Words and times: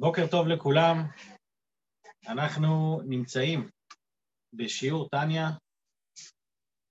בוקר 0.00 0.26
טוב 0.30 0.46
לכולם. 0.46 1.06
אנחנו 2.28 3.00
נמצאים 3.04 3.70
בשיעור 4.52 5.08
טניה, 5.08 5.50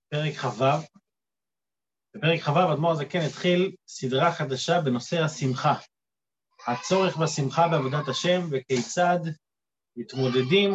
פרק 0.08 0.34
כ"ו. 0.34 0.64
בפרק 2.14 2.40
כ"ו 2.40 2.72
אדמו"ר 2.72 2.92
הזקן 2.92 3.08
כן 3.08 3.26
התחיל 3.26 3.74
סדרה 3.88 4.32
חדשה 4.32 4.80
בנושא 4.80 5.16
השמחה. 5.24 5.74
הצורך 6.66 7.16
בשמחה 7.16 7.68
בעבודת 7.68 8.08
השם 8.08 8.40
וכיצד 8.50 9.18
מתמודדים 9.96 10.70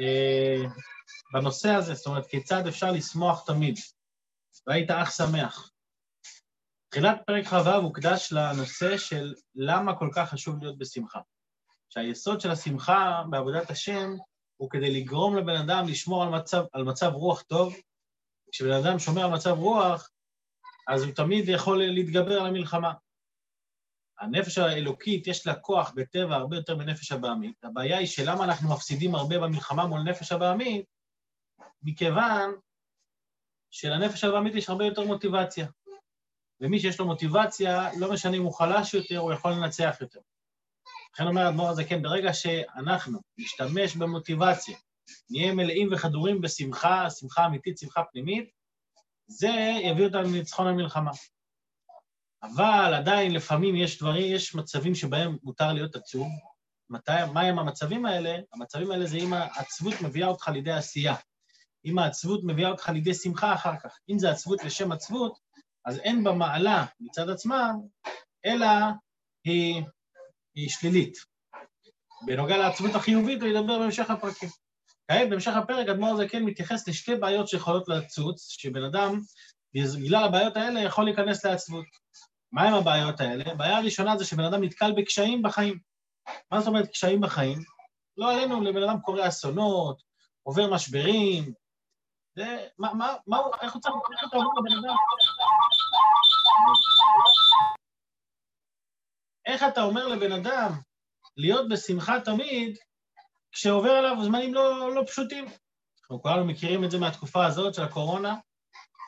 אה, 0.00 0.70
בנושא 1.32 1.68
הזה, 1.68 1.94
זאת 1.94 2.06
אומרת, 2.06 2.26
כיצד 2.26 2.66
אפשר 2.68 2.90
לשמוח 2.92 3.46
תמיד. 3.46 3.74
והיית 4.66 4.90
אח 4.90 5.10
שמח. 5.10 5.70
תחילת 6.88 7.18
פרק 7.26 7.46
כ"ו 7.46 7.70
הוקדש 7.70 8.32
לנושא 8.32 8.98
של 8.98 9.34
למה 9.54 9.98
כל 9.98 10.10
כך 10.14 10.30
חשוב 10.30 10.62
להיות 10.62 10.78
בשמחה. 10.78 11.20
שהיסוד 11.94 12.40
של 12.40 12.50
השמחה 12.50 13.22
בעבודת 13.30 13.70
השם 13.70 14.10
הוא 14.56 14.70
כדי 14.70 15.00
לגרום 15.00 15.36
לבן 15.36 15.56
אדם 15.56 15.88
לשמור 15.88 16.22
על 16.22 16.28
מצב, 16.28 16.64
על 16.72 16.84
מצב 16.84 17.10
רוח 17.14 17.42
טוב. 17.42 17.74
כשבן 18.52 18.72
אדם 18.72 18.98
שומר 18.98 19.24
על 19.24 19.30
מצב 19.30 19.50
רוח, 19.58 20.10
אז 20.88 21.02
הוא 21.02 21.14
תמיד 21.14 21.48
יכול 21.48 21.82
להתגבר 21.84 22.40
על 22.40 22.46
המלחמה. 22.46 22.92
הנפש 24.20 24.58
האלוקית, 24.58 25.26
יש 25.26 25.46
לה 25.46 25.54
כוח 25.54 25.92
בטבע 25.96 26.34
הרבה 26.34 26.56
יותר 26.56 26.76
מנפש 26.76 27.12
הבעמית. 27.12 27.64
הבעיה 27.64 27.98
היא 27.98 28.06
שלמה 28.06 28.44
אנחנו 28.44 28.74
מפסידים 28.74 29.14
הרבה 29.14 29.38
במלחמה 29.38 29.86
מול 29.86 30.00
נפש 30.00 30.32
הבעמית? 30.32 30.86
מכיוון 31.82 32.54
שלנפש 33.70 34.24
הבעמית 34.24 34.54
יש 34.54 34.68
הרבה 34.68 34.84
יותר 34.84 35.04
מוטיבציה. 35.04 35.66
ומי 36.60 36.80
שיש 36.80 37.00
לו 37.00 37.06
מוטיבציה, 37.06 37.88
לא 38.00 38.12
משנה 38.12 38.36
אם 38.36 38.42
הוא 38.42 38.52
חלש 38.52 38.94
יותר, 38.94 39.18
הוא 39.18 39.32
יכול 39.32 39.52
לנצח 39.52 39.96
יותר. 40.00 40.20
לכן 41.14 41.26
אומר 41.26 41.40
האדמו"ר 41.40 41.68
הזה, 41.68 41.84
כן, 41.84 42.02
ברגע 42.02 42.34
שאנחנו 42.34 43.18
נשתמש 43.38 43.96
במוטיבציה, 43.96 44.76
נהיה 45.30 45.54
מלאים 45.54 45.88
וחדורים 45.92 46.40
בשמחה, 46.40 47.10
שמחה 47.10 47.46
אמיתית, 47.46 47.78
שמחה 47.78 48.02
פנימית, 48.12 48.50
זה 49.26 49.50
יביא 49.82 50.04
אותנו 50.04 50.22
לניצחון 50.22 50.66
המלחמה. 50.66 51.10
אבל 52.42 52.94
עדיין 52.94 53.32
לפעמים 53.34 53.76
יש 53.76 53.98
דברים, 53.98 54.34
יש 54.34 54.54
מצבים 54.54 54.94
שבהם 54.94 55.36
מותר 55.42 55.72
להיות 55.72 55.96
עצוב. 55.96 56.28
מתי, 56.90 57.12
מה 57.32 57.40
הם 57.40 57.58
המצבים 57.58 58.06
האלה? 58.06 58.38
המצבים 58.52 58.90
האלה 58.90 59.06
זה 59.06 59.16
אם 59.16 59.32
העצבות 59.32 59.94
מביאה 60.02 60.28
אותך 60.28 60.48
לידי 60.48 60.72
עשייה. 60.72 61.14
אם 61.84 61.98
העצבות 61.98 62.40
מביאה 62.44 62.70
אותך 62.70 62.88
לידי 62.88 63.14
שמחה 63.14 63.54
אחר 63.54 63.76
כך. 63.82 63.98
אם 64.08 64.18
זה 64.18 64.30
עצבות 64.30 64.64
לשם 64.64 64.92
עצבות, 64.92 65.38
אז 65.84 65.98
אין 65.98 66.24
בה 66.24 66.32
מעלה 66.32 66.84
מצד 67.00 67.30
עצמה, 67.30 67.72
אלא 68.44 68.66
היא, 69.44 69.82
היא 70.54 70.68
שלילית. 70.68 71.18
בנוגע 72.26 72.56
לעצבות 72.56 72.94
החיובית, 72.94 73.40
הוא 73.42 73.48
ידבר 73.48 73.78
בהמשך 73.78 74.10
הפרקים. 74.10 74.48
כעת, 75.08 75.30
בהמשך 75.30 75.52
הפרק, 75.56 75.88
אדמו"ר 75.88 76.12
הזה 76.12 76.28
כן 76.28 76.42
מתייחס 76.42 76.88
לשתי 76.88 77.16
בעיות 77.16 77.48
שיכולות 77.48 77.88
לצוץ, 77.88 78.48
שבן 78.48 78.84
אדם, 78.84 79.20
בגלל 79.74 80.24
הבעיות 80.24 80.56
האלה, 80.56 80.80
יכול 80.80 81.04
להיכנס 81.04 81.44
לעצבות. 81.44 81.86
מהם 82.52 82.74
הבעיות 82.74 83.20
האלה? 83.20 83.44
הבעיה 83.52 83.78
הראשונה 83.78 84.16
זה 84.16 84.24
שבן 84.24 84.44
אדם 84.44 84.64
נתקל 84.64 84.92
בקשיים 84.96 85.42
בחיים. 85.42 85.78
מה 86.50 86.60
זאת 86.60 86.68
אומרת 86.68 86.88
קשיים 86.88 87.20
בחיים? 87.20 87.58
לא 88.16 88.32
עלינו, 88.32 88.60
לבן 88.60 88.82
אדם 88.82 89.00
קורא 89.00 89.28
אסונות, 89.28 90.02
עובר 90.42 90.74
משברים. 90.74 91.52
זה, 92.36 92.66
מה, 92.78 92.94
מה, 92.94 93.14
מה, 93.26 93.38
איך 93.62 93.72
הוא 93.74 93.82
צריך, 93.82 93.94
איך 94.12 94.28
אתה 94.28 94.36
אומר 94.36 94.50
לבן 94.58 94.78
אדם? 94.78 94.94
איך 99.46 99.62
אתה 99.62 99.82
אומר 99.82 100.08
לבן 100.08 100.32
אדם 100.32 100.72
להיות 101.36 101.68
בשמחה 101.68 102.20
תמיד, 102.20 102.78
כשעובר 103.52 103.90
עליו 103.90 104.24
זמנים 104.24 104.54
לא, 104.54 104.94
לא 104.94 105.02
פשוטים? 105.06 105.44
אנחנו 106.00 106.22
כולנו 106.22 106.44
מכירים 106.44 106.84
את 106.84 106.90
זה 106.90 106.98
מהתקופה 106.98 107.46
הזאת 107.46 107.74
של 107.74 107.82
הקורונה, 107.82 108.36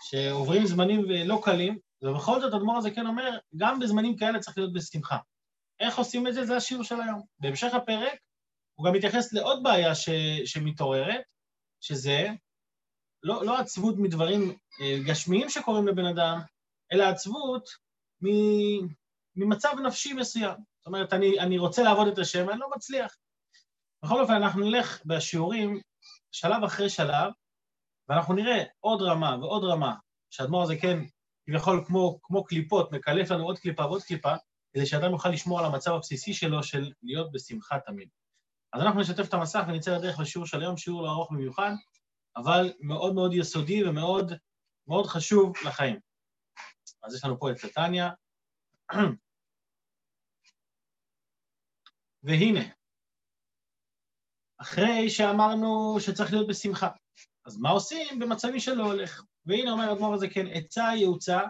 שעוברים 0.00 0.66
זמנים 0.66 1.04
לא 1.10 1.40
קלים, 1.44 1.78
ובכל 2.02 2.40
זאת 2.40 2.54
אדמו"ר 2.54 2.78
הזה 2.78 2.90
כן 2.90 3.06
אומר, 3.06 3.38
גם 3.56 3.80
בזמנים 3.80 4.16
כאלה 4.16 4.38
צריך 4.38 4.58
להיות 4.58 4.72
בשמחה. 4.72 5.18
איך 5.80 5.98
עושים 5.98 6.26
את 6.26 6.34
זה? 6.34 6.44
זה 6.44 6.56
השיעור 6.56 6.84
של 6.84 7.00
היום. 7.00 7.22
בהמשך 7.38 7.74
הפרק 7.74 8.18
הוא 8.74 8.86
גם 8.86 8.92
מתייחס 8.92 9.32
לעוד 9.32 9.62
בעיה 9.62 9.94
ש, 9.94 10.08
שמתעוררת, 10.44 11.22
שזה 11.80 12.28
לא, 13.22 13.44
לא 13.44 13.58
עצבות 13.58 13.94
מדברים 13.98 14.56
אה, 14.80 14.98
גשמיים 15.06 15.50
שקורים 15.50 15.88
לבן 15.88 16.06
אדם, 16.06 16.40
אלא 16.92 17.04
עצבות 17.04 17.68
ממצב 19.36 19.74
נפשי 19.86 20.12
מסוים. 20.12 20.54
זאת 20.78 20.86
אומרת, 20.86 21.12
אני, 21.12 21.40
אני 21.40 21.58
רוצה 21.58 21.82
לעבוד 21.82 22.08
את 22.08 22.18
השם, 22.18 22.50
אני 22.50 22.58
לא 22.58 22.70
מצליח. 22.76 23.16
בכל 24.04 24.20
אופן, 24.20 24.32
אנחנו 24.32 24.60
נלך 24.60 25.00
בשיעורים 25.06 25.80
שלב 26.32 26.64
אחרי 26.64 26.90
שלב, 26.90 27.32
ואנחנו 28.08 28.34
נראה 28.34 28.64
עוד 28.80 29.02
רמה 29.02 29.36
ועוד 29.40 29.64
רמה, 29.64 29.94
שהאדמו"ר 30.30 30.62
הזה 30.62 30.76
כן, 30.76 30.98
כביכול 31.46 31.84
כמו, 31.86 32.18
כמו 32.22 32.44
קליפות, 32.44 32.92
מקלף 32.92 33.30
לנו 33.30 33.44
עוד 33.44 33.58
קליפה 33.58 33.82
ועוד 33.82 34.02
קליפה, 34.02 34.34
כדי 34.74 34.86
שאדם 34.86 35.12
יוכל 35.12 35.28
לשמור 35.28 35.58
על 35.58 35.64
המצב 35.64 35.92
הבסיסי 35.92 36.34
שלו 36.34 36.62
של 36.62 36.92
להיות 37.02 37.32
בשמחה 37.32 37.78
תמיד. 37.80 38.08
אז 38.72 38.82
אנחנו 38.82 39.00
נשתף 39.00 39.28
את 39.28 39.34
המסך 39.34 39.62
ונצא 39.68 39.96
לדרך 39.96 40.20
לשיעור 40.20 40.46
של 40.46 40.60
היום, 40.60 40.76
שיעור 40.76 41.02
לא 41.02 41.10
ארוך 41.10 41.32
במיוחד, 41.32 41.72
אבל 42.36 42.72
מאוד 42.80 43.14
מאוד 43.14 43.34
יסודי 43.34 43.84
ומאוד 43.84 44.32
מאוד 44.88 45.06
חשוב 45.06 45.52
לחיים. 45.66 46.00
אז 47.02 47.14
יש 47.14 47.24
לנו 47.24 47.38
פה 47.38 47.50
את 47.50 47.64
נתניה. 47.64 48.10
והנה, 52.26 52.60
אחרי 54.60 55.10
שאמרנו 55.10 55.96
שצריך 56.00 56.32
להיות 56.32 56.48
בשמחה, 56.48 56.88
אז 57.46 57.58
מה 57.58 57.70
עושים 57.70 58.18
במצבים 58.18 58.60
שלא 58.60 58.84
הולך? 58.84 59.22
והנה 59.46 59.70
אומר 59.70 59.90
האדמו"ר 59.90 60.14
הזה, 60.14 60.28
כן, 60.28 60.46
עצה 60.46 60.90
יעוצה 60.96 61.40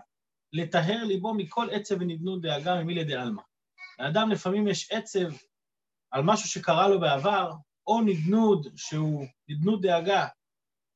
לטהר 0.53 1.05
ליבו 1.05 1.35
מכל 1.35 1.69
עצב 1.73 1.95
ונדנות 2.01 2.43
דאגה 2.43 2.83
ממילי 2.83 3.05
דעלמא. 3.05 3.43
לאדם 3.99 4.31
לפעמים 4.31 4.69
יש 4.69 4.93
עצב 4.93 5.33
על 6.11 6.23
משהו 6.23 6.49
שקרה 6.49 6.89
לו 6.89 7.01
בעבר, 7.01 7.53
או 7.87 8.01
נדנוד 8.01 8.67
שהוא, 8.77 9.27
נדנות 9.49 9.83
דאגה, 9.83 10.27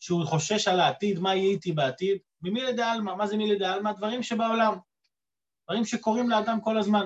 שהוא 0.00 0.26
חושש 0.26 0.68
על 0.68 0.80
העתיד, 0.80 1.18
מה 1.18 1.34
יהיה 1.34 1.50
איתי 1.50 1.72
בעתיד, 1.72 2.18
ממילי 2.42 2.72
דעלמא. 2.72 3.14
מה 3.14 3.26
זה 3.26 3.36
מילי 3.36 3.58
דעלמא? 3.58 3.92
דברים 3.92 4.22
שבעולם, 4.22 4.78
דברים 5.64 5.84
שקורים 5.84 6.30
לאדם 6.30 6.60
כל 6.64 6.78
הזמן. 6.78 7.04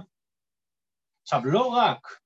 עכשיו, 1.22 1.40
לא 1.44 1.66
רק 1.66 2.23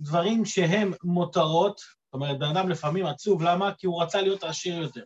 דברים 0.00 0.44
שהם 0.44 0.92
מותרות, 1.04 1.78
זאת 1.78 2.14
אומרת, 2.14 2.38
בן 2.38 2.56
אדם 2.56 2.68
לפעמים 2.68 3.06
עצוב, 3.06 3.42
למה? 3.42 3.74
כי 3.74 3.86
הוא 3.86 4.02
רצה 4.02 4.20
להיות 4.20 4.44
עשיר 4.44 4.82
יותר. 4.82 5.02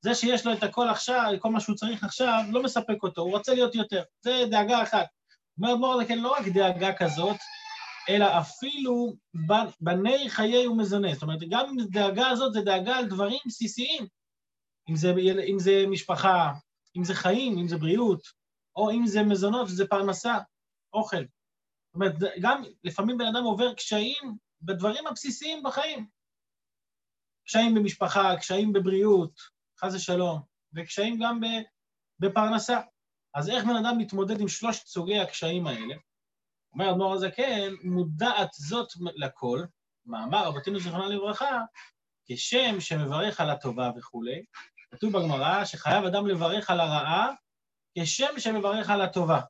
זה 0.00 0.14
שיש 0.14 0.46
לו 0.46 0.52
את 0.52 0.62
הכל 0.62 0.88
עכשיו, 0.88 1.32
כל 1.38 1.50
מה 1.50 1.60
שהוא 1.60 1.76
צריך 1.76 2.04
עכשיו, 2.04 2.42
לא 2.50 2.62
מספק 2.62 3.02
אותו, 3.02 3.22
הוא 3.22 3.30
רוצה 3.30 3.54
להיות 3.54 3.74
יותר. 3.74 4.02
זה 4.20 4.44
דאגה 4.50 4.82
אחת. 4.82 5.06
אומר 5.58 5.74
אדמו"ר 5.74 6.04
כן, 6.04 6.18
לא 6.18 6.32
רק 6.32 6.48
דאגה 6.48 6.94
כזאת, 6.94 7.36
אלא 8.08 8.38
אפילו 8.38 9.12
בני 9.80 10.30
חיי 10.30 10.68
ומזונה. 10.68 11.14
זאת 11.14 11.22
אומרת, 11.22 11.38
גם 11.48 11.66
אם 11.68 11.86
דאגה 11.90 12.28
הזאת 12.28 12.52
זה 12.52 12.60
דאגה 12.60 12.96
על 12.96 13.06
דברים 13.06 13.38
בסיסיים. 13.46 14.06
אם 14.90 14.96
זה, 14.96 15.14
אם 15.48 15.58
זה 15.58 15.84
משפחה, 15.88 16.52
אם 16.96 17.04
זה 17.04 17.14
חיים, 17.14 17.58
אם 17.58 17.68
זה 17.68 17.76
בריאות, 17.76 18.20
או 18.76 18.90
אם 18.90 19.06
זה 19.06 19.22
מזונות, 19.22 19.68
שזה 19.68 19.86
פרנסה, 19.86 20.38
אוכל. 20.92 21.24
זאת 21.88 21.94
אומרת, 21.94 22.14
גם 22.40 22.62
לפעמים 22.84 23.18
בן 23.18 23.26
אדם 23.26 23.44
עובר 23.44 23.74
קשיים 23.74 24.36
בדברים 24.62 25.06
הבסיסיים 25.06 25.62
בחיים. 25.62 26.08
קשיים 27.44 27.74
במשפחה, 27.74 28.36
קשיים 28.36 28.72
בבריאות, 28.72 29.40
חס 29.80 29.94
ושלום, 29.94 30.40
וקשיים 30.74 31.18
גם 31.22 31.40
בפרנסה. 32.20 32.80
אז 33.34 33.50
איך 33.50 33.64
בן 33.64 33.76
אדם 33.76 33.98
מתמודד 33.98 34.40
עם 34.40 34.48
שלושת 34.48 34.86
סוגי 34.86 35.18
הקשיים 35.18 35.66
האלה? 35.66 35.94
אומר 36.72 36.90
אדמו"ר 36.90 37.14
הזקן, 37.14 37.72
מודעת 37.84 38.48
זאת 38.52 38.88
לכל, 39.16 39.64
מאמר 40.06 40.46
רבותינו 40.46 40.80
זיכרונה 40.80 41.08
לברכה, 41.08 41.60
כשם 42.26 42.80
שמברך 42.80 43.40
על 43.40 43.50
הטובה 43.50 43.90
וכולי, 43.96 44.44
כתוב 44.90 45.12
בגמרא 45.12 45.64
שחייב 45.64 46.04
אדם 46.04 46.26
לברך 46.26 46.70
על 46.70 46.80
הרעה 46.80 47.32
כשם 47.98 48.38
שמברך 48.38 48.90
על 48.90 49.00
הטובה. 49.00 49.40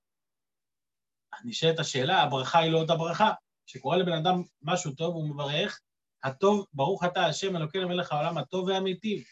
נשאלת 1.45 1.79
השאלה, 1.79 2.23
הברכה 2.23 2.59
היא 2.59 2.73
לא 2.73 2.79
אותה 2.79 2.95
ברכה. 2.95 3.33
כשקורה 3.67 3.97
לבן 3.97 4.13
אדם 4.13 4.43
משהו 4.63 4.93
טוב, 4.93 5.15
הוא 5.15 5.29
מברך, 5.29 5.81
הטוב, 6.25 6.67
ברוך 6.73 7.05
אתה 7.05 7.27
השם 7.27 7.57
אלוקינו 7.57 7.89
מלך 7.89 8.13
העולם 8.13 8.39
הטוב 8.39 8.69
והמיטיב. 8.69 9.25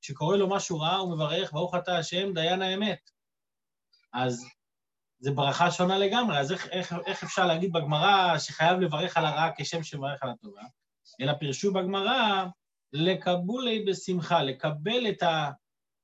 כשקורה 0.00 0.36
לו 0.36 0.48
משהו 0.48 0.80
רע, 0.80 0.96
הוא 0.96 1.14
מברך, 1.14 1.52
ברוך 1.52 1.74
אתה 1.74 1.98
השם 1.98 2.34
דיין 2.34 2.62
האמת. 2.62 3.10
אז 4.12 4.46
זו 5.20 5.34
ברכה 5.34 5.70
שונה 5.70 5.98
לגמרי, 5.98 6.38
אז 6.38 6.52
איך, 6.52 6.66
איך, 6.66 6.94
איך 7.06 7.22
אפשר 7.22 7.46
להגיד 7.46 7.72
בגמרא 7.72 8.38
שחייב 8.38 8.80
לברך 8.80 9.16
על 9.16 9.26
הרע 9.26 9.48
כשם 9.56 9.82
שמברך 9.82 10.22
על 10.22 10.30
הטובה? 10.30 10.62
אלא 11.20 11.32
פירשו 11.32 11.72
בגמרא 11.72 12.44
לקבולי 12.92 13.84
בשמחה, 13.84 14.42
לקבל 14.42 15.08
את 15.08 15.22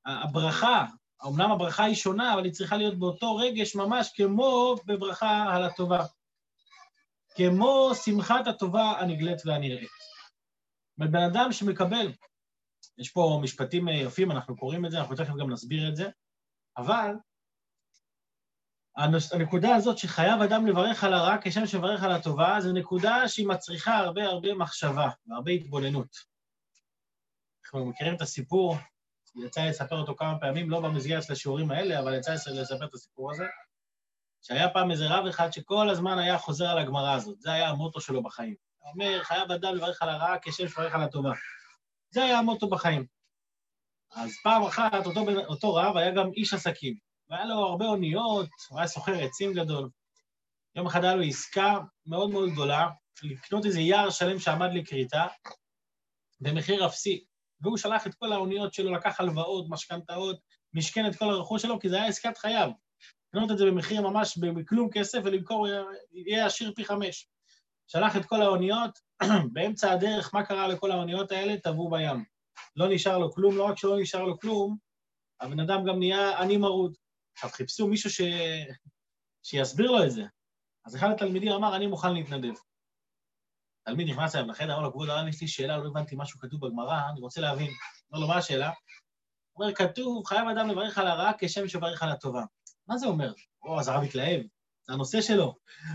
הברכה, 0.07 0.87
אמנם 1.27 1.51
הברכה 1.51 1.85
היא 1.85 1.95
שונה, 1.95 2.35
אבל 2.35 2.45
היא 2.45 2.53
צריכה 2.53 2.77
להיות 2.77 2.99
באותו 2.99 3.37
רגש 3.37 3.77
ממש 3.77 4.13
כמו 4.15 4.75
בברכה 4.87 5.45
על 5.55 5.65
הטובה. 5.65 6.05
כמו 7.37 7.91
שמחת 8.05 8.47
הטובה 8.47 9.01
הנגלית 9.01 9.47
והנראית. 9.47 9.91
בן 10.99 11.23
אדם 11.23 11.53
שמקבל, 11.53 12.13
יש 12.99 13.11
פה 13.11 13.41
משפטים 13.43 13.89
יפים, 13.89 14.31
אנחנו 14.31 14.57
קוראים 14.57 14.87
את 14.87 14.91
זה, 14.91 14.99
אנחנו 14.99 15.17
תכף 15.17 15.35
גם 15.41 15.51
נסביר 15.51 15.89
את 15.89 15.97
זה, 15.97 16.11
אבל 16.77 17.15
הנקודה 19.33 19.75
הזאת 19.75 19.99
שחייב 19.99 20.43
אדם 20.43 20.67
לברך 20.67 21.05
על 21.05 21.15
הרע 21.15 21.37
כשם 21.43 21.67
שמברך 21.67 22.03
על 22.03 22.13
הטובה, 22.13 22.57
זו 22.61 22.73
נקודה 22.73 23.29
שהיא 23.29 23.47
מצריכה 23.47 23.97
הרבה 23.97 24.25
הרבה 24.25 24.55
מחשבה 24.55 25.09
והרבה 25.27 25.51
התבוננות. 25.51 26.17
אנחנו 27.65 27.87
מכירים 27.87 28.15
את 28.15 28.21
הסיפור, 28.21 28.77
יצא 29.47 29.61
לי 29.61 29.69
לספר 29.69 29.97
אותו 29.97 30.17
כמה 30.17 30.39
פעמים, 30.41 30.71
לא 30.71 30.81
במסגרת 30.81 31.23
של 31.23 31.33
השיעורים 31.33 31.71
האלה, 31.71 32.01
אבל 32.01 32.15
יצא 32.15 32.31
לי 32.31 32.61
לספר 32.61 32.85
את 32.85 32.95
הסיפור 32.95 33.33
הזה, 33.33 33.45
שהיה 34.43 34.69
פעם 34.69 34.91
איזה 34.91 35.07
רב 35.09 35.27
אחד 35.27 35.53
שכל 35.53 35.91
הזמן 35.91 36.19
היה 36.19 36.39
חוזר 36.39 36.67
על 36.67 36.79
הגמרא 36.79 37.15
הזאת, 37.15 37.41
זה 37.41 37.53
היה 37.53 37.69
המוטו 37.69 38.01
שלו 38.01 38.23
בחיים. 38.23 38.55
הוא 38.79 38.93
אומר, 38.93 39.23
חייב 39.23 39.53
אדם 39.53 39.75
לברך 39.75 40.03
על 40.03 40.09
הרע 40.09 40.37
כשם 40.43 40.69
שמברך 40.69 40.95
על 40.95 41.03
הטובה. 41.03 41.33
זה 42.11 42.25
היה 42.25 42.39
המוטו 42.39 42.69
בחיים. 42.69 43.07
אז 44.15 44.31
פעם 44.43 44.63
אחת 44.63 45.07
אותו, 45.07 45.25
אותו 45.47 45.75
רב 45.75 45.97
היה 45.97 46.11
גם 46.11 46.31
איש 46.33 46.55
עסקים. 46.55 46.95
והיה 47.31 47.45
לו 47.45 47.55
הרבה 47.55 47.85
אוניות, 47.85 48.49
הוא 48.69 48.79
היה 48.79 48.89
סוחר 48.89 49.13
עצים 49.13 49.53
גדול. 49.53 49.91
יום 50.75 50.87
אחד 50.87 51.05
היה 51.05 51.15
לו 51.15 51.23
עסקה 51.23 51.79
מאוד 52.07 52.31
מאוד 52.31 52.49
גדולה, 52.53 52.89
לקנות 53.23 53.67
איזה 53.67 53.81
יער 53.81 54.11
שלם 54.11 54.39
שעמד 54.39 54.71
לכריתה, 54.75 55.27
במחיר 56.41 56.87
אפסי. 56.87 57.25
והוא 57.61 57.77
שלח 57.77 58.07
את 58.07 58.15
כל 58.15 58.33
האוניות 58.33 58.75
שלו, 58.75 58.93
לקח 58.93 59.21
הלוואות, 59.21 59.67
משכנתאות, 59.69 60.41
משכן 60.75 61.07
את 61.07 61.17
כל 61.17 61.25
הרכוש 61.25 61.63
שלו, 61.63 61.81
כי 61.81 61.89
זה 61.89 61.97
היה 61.97 62.07
עסקת 62.07 62.39
חייו. 62.39 62.71
לקנות 63.29 63.51
את 63.51 63.59
זה 63.59 63.67
במחיר 63.67 64.01
ממש 64.01 64.39
בכלום 64.39 64.91
כסף 64.93 65.19
ולמכור, 65.25 65.67
יהיה 66.13 66.47
עשיר 66.47 66.73
פי 66.77 66.85
חמש. 66.85 67.29
שלח 67.87 68.17
את 68.17 68.25
כל 68.25 68.43
האוניות, 68.43 68.99
באמצע 69.53 69.93
הדרך, 69.93 70.35
מה 70.35 70.45
קרה 70.45 70.69
לכל 70.69 70.91
האוניות 70.91 71.33
האלה? 71.33 71.57
טבעו 71.57 71.91
בים. 71.91 72.25
לא 72.77 72.89
נשאר 72.89 73.19
לו 73.19 73.33
כלום, 73.33 73.57
לא 73.57 73.65
רק 73.65 73.79
שלא 73.79 74.01
נשאר 74.01 74.25
לו 74.25 74.39
כלום, 74.39 74.77
הבן 75.41 75.61
אדם 75.61 75.85
גם 75.85 75.99
נהיה 75.99 76.39
עני 76.39 76.57
מרוד. 76.57 76.97
עכשיו, 77.35 77.51
חיפשו 77.51 77.89
מישהו 77.89 78.11
ש... 78.11 78.21
שיסביר 79.43 79.91
לו 79.91 80.05
את 80.05 80.11
זה. 80.11 80.23
אז 80.85 80.97
אחד 80.97 81.11
התלמידים 81.11 81.53
אמר, 81.53 81.77
אני 81.77 81.87
מוכן 81.87 82.15
להתנדב. 82.15 82.55
תלמיד 83.89 84.09
נכנס 84.09 84.35
אליו 84.35 84.47
לחדר, 84.47 84.75
אמר 84.75 84.83
לו, 84.83 84.93
כבוד 84.93 85.09
הרב, 85.09 85.29
יש 85.29 85.41
לי 85.41 85.49
שאלה, 85.49 85.77
לא 85.77 85.89
הבנתי 85.89 86.15
משהו 86.19 86.41
כתוב 86.41 86.67
בגמרא, 86.67 87.01
אני 87.11 87.21
רוצה 87.21 87.41
להבין. 87.41 87.71
אומר 88.11 88.21
לו, 88.23 88.29
מה 88.29 88.37
השאלה? 88.37 88.71
הוא 89.53 89.65
אומר, 89.65 89.75
כתוב, 89.75 90.27
חייב 90.27 90.49
אדם 90.49 90.69
לברך 90.69 90.99
על 90.99 91.07
הרע 91.07 91.31
כשם 91.39 91.69
שברך 91.69 92.03
על 92.03 92.11
הטובה. 92.11 92.45
מה 92.87 92.99
זה 92.99 93.07
אומר? 93.07 93.33
או, 93.63 93.81
אז 93.81 93.89
הרב 93.89 94.03
התלהב, 94.03 94.41
זה 94.87 94.93
הנושא 94.93 95.21
שלו. 95.21 95.55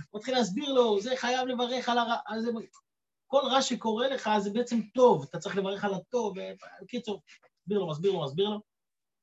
הוא 0.09 0.19
מתחיל 0.19 0.35
להסביר 0.35 0.73
לו, 0.73 1.01
זה 1.01 1.13
חייב 1.17 1.47
לברך 1.47 1.89
על 1.89 1.97
הרע, 1.97 2.17
זה... 2.39 2.51
כל 3.27 3.41
רע 3.51 3.61
שקורה 3.61 4.07
לך 4.07 4.29
זה 4.39 4.49
בעצם 4.49 4.81
טוב, 4.93 5.25
אתה 5.29 5.39
צריך 5.39 5.57
לברך 5.57 5.83
על 5.83 5.93
הטוב, 5.93 6.35
בקיצור, 6.81 7.21
מסביר 7.61 7.79
לו, 7.79 7.89
מסביר 7.89 8.11
לו, 8.11 8.23
מסביר 8.25 8.49
לו. 8.49 8.59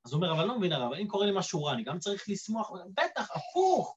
אז 0.05 0.13
הוא 0.13 0.23
אומר, 0.23 0.33
אבל 0.33 0.45
לא 0.45 0.59
מבין 0.59 0.73
הרב, 0.73 0.93
אם 0.93 1.09
קורה 1.09 1.27
לי 1.27 1.33
משהו 1.35 1.65
רע, 1.65 1.73
אני 1.73 1.85
גם 1.85 1.99
צריך 1.99 2.25
לשמוח? 2.29 2.71
בטח, 2.95 3.29
הפוך. 3.37 3.97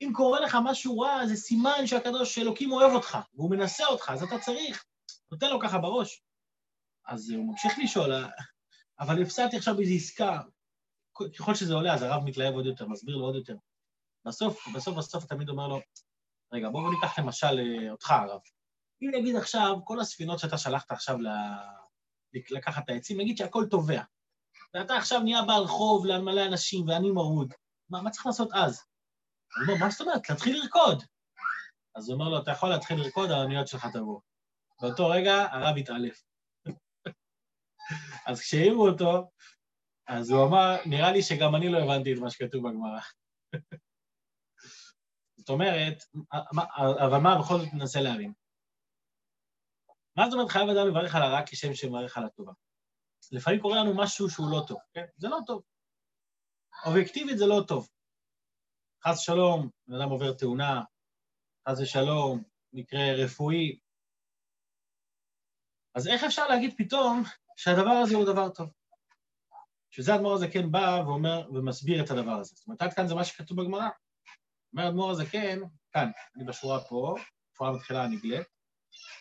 אם 0.00 0.12
קורה 0.14 0.40
לך 0.40 0.58
משהו 0.64 1.00
רע, 1.00 1.26
זה 1.26 1.36
סימן 1.36 1.86
שהקדוש 1.86 2.38
אלוקים 2.38 2.72
אוהב 2.72 2.92
אותך, 2.92 3.18
והוא 3.34 3.50
מנסה 3.50 3.86
אותך, 3.86 4.10
אז 4.14 4.22
אתה 4.22 4.38
צריך. 4.38 4.84
נותן 5.32 5.50
לו 5.50 5.60
ככה 5.60 5.78
בראש. 5.78 6.22
אז 7.06 7.30
הוא 7.30 7.46
ממשיך 7.50 7.72
לשאול, 7.78 8.10
אבל 9.00 9.22
הפסדתי 9.22 9.56
עכשיו 9.56 9.76
באיזו 9.76 9.94
עסקה. 9.94 10.40
ככל 11.38 11.54
שזה 11.54 11.74
עולה, 11.74 11.94
אז 11.94 12.02
הרב 12.02 12.24
מתלהב 12.24 12.54
עוד 12.54 12.66
יותר, 12.66 12.88
מסביר 12.88 13.16
לו 13.16 13.24
עוד 13.24 13.34
יותר. 13.34 13.56
בסוף, 14.26 14.68
בסוף, 14.74 14.96
בסוף 14.96 15.24
תמיד 15.24 15.48
אומר 15.48 15.68
לו, 15.68 15.80
רגע, 16.52 16.68
בואו 16.68 16.90
ניקח 16.90 17.18
למשל 17.18 17.58
אה, 17.58 17.90
אותך, 17.90 18.10
הרב. 18.10 18.40
אם 19.02 19.10
נגיד 19.14 19.36
עכשיו, 19.36 19.76
כל 19.84 20.00
הספינות 20.00 20.38
שאתה 20.38 20.58
שלחת 20.58 20.90
עכשיו 20.90 21.18
ל... 21.18 21.28
לקחת 22.50 22.84
את 22.84 22.88
העצים, 22.88 23.20
נגיד 23.20 23.36
שהכל 23.36 23.66
טובע. 23.70 24.02
ואתה 24.74 24.96
עכשיו 24.96 25.20
נהיה 25.20 25.42
בעל 25.42 25.66
חוב 25.66 26.06
למלא 26.06 26.46
אנשים 26.46 26.88
ואני 26.88 27.10
מרוד. 27.10 27.54
מה, 27.90 28.02
מה 28.02 28.10
צריך 28.10 28.26
לעשות 28.26 28.48
אז? 28.52 28.82
הוא 29.56 29.62
אומר, 29.62 29.84
מה 29.84 29.90
זאת 29.90 30.00
אומרת? 30.00 30.30
להתחיל 30.30 30.60
לרקוד. 30.62 31.02
אז 31.96 32.08
הוא 32.08 32.14
אומר 32.14 32.28
לו, 32.28 32.42
אתה 32.42 32.50
יכול 32.50 32.68
להתחיל 32.68 32.96
לרקוד, 33.00 33.30
האוניות 33.30 33.68
שלך 33.68 33.86
תבוא. 33.92 34.20
באותו 34.80 35.08
רגע 35.08 35.34
הרב 35.50 35.76
התעלף. 35.76 36.22
אז 38.28 38.40
כשהעירו 38.40 38.88
אותו, 38.88 39.30
אז 40.06 40.30
הוא 40.30 40.46
אמר, 40.46 40.76
נראה 40.86 41.12
לי 41.12 41.22
שגם 41.22 41.54
אני 41.56 41.68
לא 41.68 41.78
הבנתי 41.78 42.12
את 42.12 42.18
מה 42.18 42.30
שכתוב 42.30 42.68
בגמרא. 42.68 43.00
זאת 45.38 45.48
אומרת, 45.48 46.02
אבל 47.08 47.18
מה 47.18 47.38
בכל 47.38 47.58
זאת 47.58 47.68
ננסה 47.72 48.00
להבין? 48.00 48.32
מה 50.16 50.24
זאת 50.24 50.34
אומרת 50.34 50.50
חייב 50.50 50.68
אדם 50.68 50.88
לברך 50.88 51.14
על 51.14 51.22
הרע 51.22 51.40
כשם 51.46 51.74
שמברך 51.74 52.16
על 52.16 52.24
הטובה? 52.24 52.52
לפעמים 53.32 53.60
קורה 53.60 53.76
לנו 53.76 53.96
משהו 53.96 54.30
שהוא 54.30 54.50
לא 54.50 54.64
טוב, 54.68 54.78
כן? 54.92 55.04
זה 55.16 55.28
לא 55.28 55.38
טוב. 55.46 55.62
אובייקטיבית 56.86 57.38
זה 57.38 57.46
לא 57.46 57.64
טוב. 57.68 57.88
חס 59.04 59.18
ושלום, 59.18 59.68
בן 59.86 60.00
אדם 60.00 60.10
עובר 60.10 60.32
תאונה, 60.32 60.82
חס 61.68 61.80
ושלום, 61.80 62.42
מקרה 62.72 63.12
רפואי. 63.12 63.78
אז 65.94 66.08
איך 66.08 66.24
אפשר 66.24 66.48
להגיד 66.48 66.74
פתאום 66.78 67.22
שהדבר 67.56 67.90
הזה 67.90 68.16
הוא 68.16 68.24
דבר 68.24 68.48
טוב? 68.48 68.70
שזה 69.90 70.12
האדמו"ר 70.12 70.34
הזה 70.34 70.48
כן 70.48 70.70
בא 70.70 71.02
ואומר 71.06 71.48
ומסביר 71.52 72.04
את 72.04 72.10
הדבר 72.10 72.32
הזה. 72.32 72.54
זאת 72.54 72.66
אומרת, 72.66 72.82
עד 72.82 72.92
כאן 72.92 73.08
זה 73.08 73.14
מה 73.14 73.24
שכתוב 73.24 73.62
בגמרא. 73.62 73.88
אומר 74.72 74.84
האדמו"ר 74.84 75.10
הזה 75.10 75.26
כן, 75.26 75.58
כאן, 75.92 76.10
אני 76.36 76.44
בשורה 76.44 76.84
פה, 76.84 77.14
בשורה 77.54 77.72
מתחילה 77.72 78.04
הנגלית, 78.04 78.46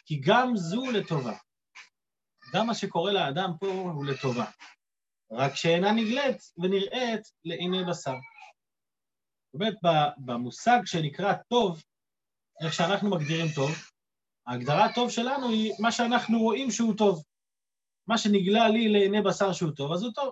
כי 0.06 0.22
גם 0.26 0.56
זו 0.56 0.92
לטובה. 0.92 1.38
גם 2.54 2.68
מה 2.68 2.76
שקורה 2.76 3.12
לאדם 3.14 3.52
פה 3.60 3.68
הוא 3.68 4.06
לטובה, 4.06 4.46
רק 5.32 5.56
שאינה 5.56 5.92
נגלית 5.92 6.38
ונראית 6.58 7.22
לעיני 7.46 7.84
בשר. 7.90 8.16
זאת 9.54 9.62
אומרת, 9.62 9.76
במושג 10.18 10.80
שנקרא 10.86 11.34
טוב, 11.34 11.84
איך 12.64 12.74
שאנחנו 12.74 13.10
מגדירים 13.10 13.48
טוב, 13.56 13.72
ההגדרה 14.48 14.86
הטוב 14.86 15.10
שלנו 15.10 15.50
היא 15.50 15.74
מה 15.80 15.92
שאנחנו 15.92 16.40
רואים 16.40 16.72
שהוא 16.72 16.94
טוב. 16.98 17.24
מה 18.08 18.18
שנגלה 18.18 18.70
לי 18.70 18.90
לעיני 18.90 19.22
בשר 19.22 19.54
שהוא 19.54 19.72
טוב, 19.72 19.92
אז 19.92 20.04
הוא 20.04 20.14
טוב. 20.14 20.32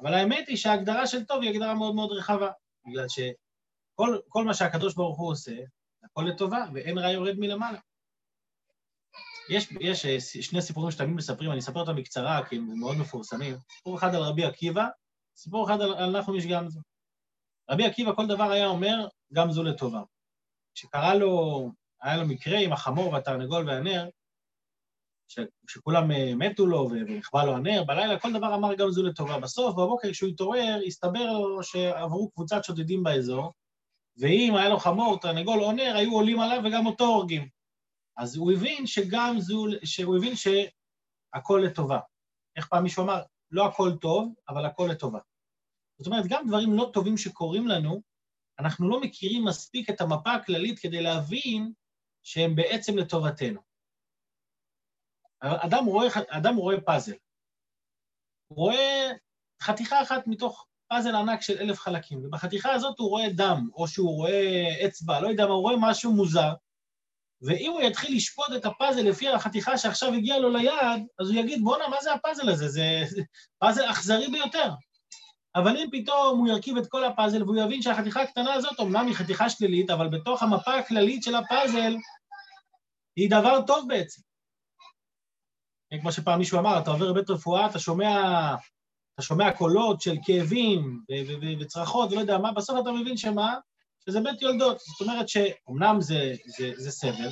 אבל 0.00 0.14
האמת 0.14 0.48
היא 0.48 0.56
שההגדרה 0.56 1.06
של 1.06 1.24
טוב 1.24 1.42
היא 1.42 1.50
הגדרה 1.50 1.74
מאוד 1.74 1.94
מאוד 1.94 2.12
רחבה, 2.12 2.50
בגלל 2.86 3.06
שכל 3.08 4.44
מה 4.44 4.54
שהקדוש 4.54 4.94
ברוך 4.94 5.18
הוא 5.18 5.30
עושה, 5.30 5.52
הכל 6.04 6.22
לטובה, 6.22 6.64
ואין 6.74 6.98
רע 6.98 7.10
יורד 7.10 7.34
מלמעלה. 7.38 7.78
יש, 9.50 9.72
יש 9.80 10.06
אה, 10.06 10.20
שני 10.20 10.62
סיפורים 10.62 10.90
שתמיד 10.90 11.16
מספרים, 11.16 11.50
אני 11.50 11.60
אספר 11.60 11.80
אותם 11.80 11.96
בקצרה, 11.96 12.46
כי 12.48 12.56
הם 12.56 12.78
מאוד 12.80 12.96
מפורסמים. 12.96 13.56
סיפור 13.76 13.98
אחד 13.98 14.14
על 14.14 14.22
רבי 14.22 14.44
עקיבא, 14.44 14.86
סיפור 15.36 15.66
אחד 15.66 15.80
על, 15.80 15.94
על 15.94 16.18
נחום 16.18 16.34
איש 16.34 16.46
גמזו. 16.46 16.80
רבי 17.70 17.84
עקיבא 17.84 18.14
כל 18.14 18.26
דבר 18.26 18.50
היה 18.50 18.66
אומר, 18.66 19.08
גם 19.32 19.50
זו 19.50 19.62
לטובה. 19.62 20.02
כשקרה 20.74 21.14
לו, 21.14 21.62
היה 22.02 22.16
לו 22.16 22.26
מקרה 22.26 22.58
עם 22.58 22.72
החמור 22.72 23.12
והתרנגול 23.12 23.68
והנר, 23.68 24.08
שכולם 25.70 26.10
אה, 26.10 26.34
מתו 26.34 26.66
לו 26.66 26.88
ונכבה 26.90 27.44
לו 27.44 27.56
הנר, 27.56 27.84
בלילה 27.84 28.20
כל 28.20 28.32
דבר 28.32 28.54
אמר 28.54 28.74
גם 28.74 28.90
זו 28.90 29.02
לטובה. 29.02 29.40
בסוף, 29.40 29.74
בבוקר 29.74 30.10
כשהוא 30.10 30.30
התעורר, 30.30 30.78
הסתבר 30.86 31.32
לו 31.32 31.62
שעברו 31.62 32.30
קבוצת 32.30 32.64
שודדים 32.64 33.02
באזור, 33.02 33.52
ואם 34.18 34.54
היה 34.56 34.68
לו 34.68 34.78
חמור, 34.78 35.18
תרנגול 35.20 35.62
או 35.62 35.72
נר, 35.72 35.96
היו 35.96 36.12
עולים 36.12 36.40
עליו 36.40 36.62
וגם 36.64 36.86
אותו 36.86 37.04
הורגים. 37.04 37.48
אז 38.16 38.36
הוא 38.36 38.52
הבין 38.52 38.86
שגם 38.86 39.36
זו, 39.38 39.64
שהוא 39.84 40.16
הבין 40.16 40.32
שהכל 40.36 41.62
לטובה. 41.64 41.98
איך 42.56 42.68
פעם 42.68 42.82
מישהו 42.82 43.04
אמר? 43.04 43.22
לא 43.50 43.66
הכל 43.66 43.90
טוב, 44.00 44.34
אבל 44.48 44.66
הכל 44.66 44.88
לטובה. 44.90 45.18
זאת 45.98 46.06
אומרת, 46.06 46.24
גם 46.28 46.46
דברים 46.48 46.72
לא 46.72 46.90
טובים 46.92 47.16
שקורים 47.16 47.68
לנו, 47.68 48.02
אנחנו 48.58 48.88
לא 48.88 49.00
מכירים 49.00 49.44
מספיק 49.44 49.90
את 49.90 50.00
המפה 50.00 50.32
הכללית 50.32 50.78
כדי 50.78 51.02
להבין 51.02 51.72
שהם 52.22 52.56
בעצם 52.56 52.98
לטובתנו. 52.98 53.60
אדם 55.40 55.84
רואה, 55.84 56.08
אדם 56.28 56.56
רואה 56.56 56.80
פאזל. 56.80 57.14
הוא 58.48 58.58
רואה 58.58 59.12
חתיכה 59.62 60.02
אחת 60.02 60.26
מתוך 60.26 60.66
פאזל 60.88 61.14
ענק 61.14 61.40
של 61.40 61.58
אלף 61.58 61.78
חלקים, 61.78 62.24
ובחתיכה 62.24 62.72
הזאת 62.72 62.98
הוא 62.98 63.08
רואה 63.08 63.28
דם, 63.36 63.68
או 63.74 63.88
שהוא 63.88 64.16
רואה 64.16 64.68
אצבע, 64.86 65.20
לא 65.20 65.28
יודע 65.28 65.46
מה, 65.46 65.52
הוא 65.52 65.62
רואה 65.62 65.74
משהו 65.78 66.12
מוזר, 66.12 66.52
ואם 67.42 67.70
הוא 67.72 67.82
יתחיל 67.82 68.16
לשפוט 68.16 68.46
את 68.56 68.64
הפאזל 68.64 69.02
לפי 69.02 69.28
החתיכה 69.28 69.78
שעכשיו 69.78 70.12
הגיעה 70.12 70.38
לו 70.38 70.50
ליד, 70.50 71.06
אז 71.18 71.30
הוא 71.30 71.40
יגיד, 71.40 71.60
בואנה, 71.64 71.88
מה 71.88 71.96
זה 72.02 72.14
הפאזל 72.14 72.48
הזה? 72.48 72.68
זה 72.68 73.22
פאזל 73.58 73.90
אכזרי 73.90 74.28
ביותר. 74.28 74.70
אבל 75.56 75.76
אם 75.76 75.88
פתאום 75.92 76.38
הוא 76.38 76.48
ירכיב 76.48 76.76
את 76.76 76.86
כל 76.86 77.04
הפאזל 77.04 77.42
והוא 77.42 77.56
יבין 77.56 77.82
שהחתיכה 77.82 78.22
הקטנה 78.22 78.54
הזאת 78.54 78.78
אומנם 78.78 79.06
היא 79.06 79.14
חתיכה 79.14 79.50
שלילית, 79.50 79.90
אבל 79.90 80.08
בתוך 80.08 80.42
המפה 80.42 80.74
הכללית 80.74 81.22
של 81.22 81.34
הפאזל 81.34 81.96
היא 83.16 83.30
דבר 83.30 83.62
טוב 83.66 83.88
בעצם. 83.88 84.22
כמו 86.00 86.12
שפעם 86.12 86.38
מישהו 86.38 86.58
אמר, 86.58 86.78
אתה 86.78 86.90
עובר 86.90 87.12
בבית 87.12 87.30
רפואה, 87.30 87.66
אתה 87.66 87.78
שומע, 87.78 88.10
אתה 89.14 89.22
שומע 89.22 89.52
קולות 89.52 90.00
של 90.00 90.16
כאבים 90.24 91.00
וצרחות 91.60 92.12
ולא 92.12 92.20
יודע 92.20 92.38
מה, 92.38 92.52
בסוף 92.52 92.78
אתה 92.82 92.92
מבין 92.92 93.16
שמה? 93.16 93.54
שזה 94.04 94.20
בית 94.20 94.42
יולדות. 94.42 94.78
זאת 94.78 95.08
אומרת 95.08 95.28
שאומנם 95.28 96.00
זה, 96.00 96.34
זה, 96.46 96.72
זה 96.76 96.90
סבל, 96.90 97.30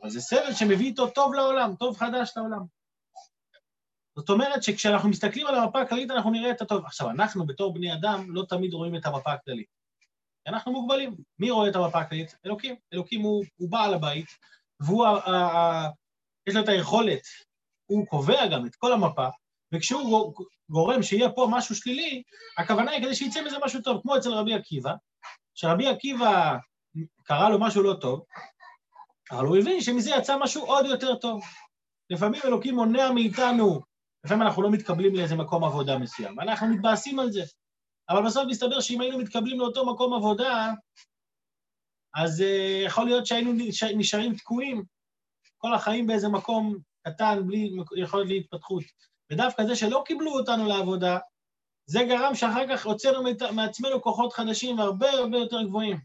אבל 0.00 0.10
זה 0.10 0.20
סבל 0.20 0.54
שמביא 0.54 0.86
איתו 0.86 1.08
טוב 1.08 1.34
לעולם, 1.34 1.74
טוב 1.78 1.96
חדש 1.96 2.32
לעולם. 2.36 2.75
זאת 4.16 4.30
אומרת 4.30 4.62
שכשאנחנו 4.62 5.08
מסתכלים 5.08 5.46
על 5.46 5.54
המפה 5.54 5.80
הכללית 5.80 6.10
אנחנו 6.10 6.30
נראה 6.30 6.50
את 6.50 6.62
הטוב. 6.62 6.84
עכשיו, 6.84 7.10
אנחנו 7.10 7.46
בתור 7.46 7.74
בני 7.74 7.94
אדם 7.94 8.26
לא 8.28 8.42
תמיד 8.48 8.72
רואים 8.72 8.96
את 8.96 9.06
המפה 9.06 9.32
הכללית. 9.32 9.66
אנחנו 10.46 10.72
מוגבלים. 10.72 11.16
מי 11.38 11.50
רואה 11.50 11.68
את 11.68 11.76
המפה 11.76 12.00
הכללית? 12.00 12.34
אלוקים. 12.46 12.76
אלוקים 12.92 13.20
הוא, 13.20 13.44
הוא 13.56 13.70
בעל 13.70 13.94
הבית, 13.94 14.26
והוא, 14.80 15.06
ה, 15.06 15.10
ה, 15.10 15.30
ה, 15.30 15.88
יש 16.46 16.54
לו 16.54 16.62
את 16.62 16.68
היכולת, 16.68 17.22
הוא 17.86 18.06
קובע 18.06 18.46
גם 18.46 18.66
את 18.66 18.76
כל 18.76 18.92
המפה, 18.92 19.28
וכשהוא 19.74 20.34
גורם 20.70 21.02
שיהיה 21.02 21.30
פה 21.32 21.48
משהו 21.50 21.74
שלילי, 21.74 22.22
הכוונה 22.58 22.90
היא 22.90 23.02
כדי 23.04 23.14
שיצא 23.14 23.44
מזה 23.44 23.56
משהו 23.64 23.82
טוב, 23.82 24.02
כמו 24.02 24.16
אצל 24.16 24.30
רבי 24.30 24.54
עקיבא, 24.54 24.92
שרבי 25.54 25.86
עקיבא 25.86 26.56
קרה 27.22 27.50
לו 27.50 27.60
משהו 27.60 27.82
לא 27.82 27.94
טוב, 28.00 28.24
אבל 29.30 29.46
הוא 29.46 29.56
הבין 29.56 29.80
שמזה 29.80 30.10
יצא 30.10 30.36
משהו 30.38 30.64
עוד 30.64 30.86
יותר 30.86 31.14
טוב. 31.14 31.42
לפעמים 32.10 32.40
אלוקים 32.44 32.74
מונע 32.74 33.10
מאיתנו, 33.12 33.80
לפעמים 34.26 34.42
אנחנו 34.42 34.62
לא 34.62 34.70
מתקבלים 34.70 35.14
לאיזה 35.14 35.36
מקום 35.36 35.64
עבודה 35.64 35.98
מסוים, 35.98 36.38
ואנחנו 36.38 36.66
מתבאסים 36.66 37.18
על 37.18 37.30
זה. 37.32 37.42
אבל 38.08 38.26
בסוף 38.26 38.44
מסתבר 38.48 38.80
שאם 38.80 39.00
היינו 39.00 39.18
מתקבלים 39.18 39.58
לאותו 39.58 39.94
מקום 39.94 40.14
עבודה, 40.14 40.72
אז 42.14 42.40
uh, 42.40 42.86
יכול 42.86 43.04
להיות 43.04 43.26
שהיינו 43.26 43.52
נשארים 43.96 44.34
תקועים 44.34 44.84
כל 45.58 45.74
החיים 45.74 46.06
באיזה 46.06 46.28
מקום 46.28 46.76
קטן, 47.08 47.46
בלי 47.46 47.70
יכולת 47.96 48.28
להתפתחות. 48.28 48.84
ודווקא 49.32 49.64
זה 49.64 49.76
שלא 49.76 50.02
קיבלו 50.06 50.38
אותנו 50.38 50.68
לעבודה, 50.68 51.18
זה 51.86 52.00
גרם 52.08 52.34
שאחר 52.34 52.64
כך 52.70 52.86
הוצאנו 52.86 53.22
מעצמנו 53.54 54.02
כוחות 54.02 54.32
חדשים 54.32 54.78
והרבה 54.78 55.10
הרבה 55.10 55.38
יותר 55.38 55.62
גבוהים. 55.62 56.00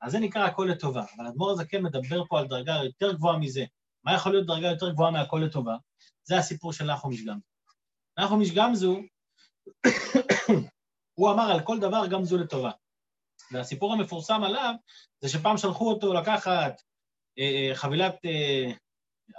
אז 0.00 0.12
זה 0.12 0.18
נקרא 0.18 0.46
הכל 0.46 0.68
לטובה. 0.70 1.04
אבל 1.16 1.26
אדמו"ר 1.26 1.50
הזקן 1.50 1.82
מדבר 1.82 2.24
פה 2.28 2.38
על 2.38 2.46
דרגה 2.46 2.72
יותר 2.84 3.12
גבוהה 3.12 3.38
מזה. 3.38 3.64
מה 4.04 4.14
יכול 4.14 4.32
להיות 4.32 4.46
דרגה 4.46 4.68
יותר 4.68 4.90
גבוהה 4.90 5.10
מהכל 5.10 5.42
לטובה? 5.46 5.76
זה 6.24 6.38
הסיפור 6.38 6.72
של 6.72 6.92
נחום 6.92 7.12
משגמזו. 7.12 7.40
נחום 8.18 8.40
משגמזו, 8.40 9.00
הוא 11.18 11.30
אמר 11.30 11.50
על 11.52 11.60
כל 11.60 11.80
דבר 11.80 12.06
גם 12.06 12.24
זו 12.24 12.38
לטובה. 12.38 12.70
והסיפור 13.52 13.92
המפורסם 13.92 14.42
עליו 14.44 14.74
זה 15.20 15.28
שפעם 15.28 15.56
שלחו 15.56 15.90
אותו 15.90 16.14
לקחת 16.14 16.82
אה, 17.38 17.68
אה 17.68 17.74
חבילת 17.74 18.14
אה, 18.24 18.72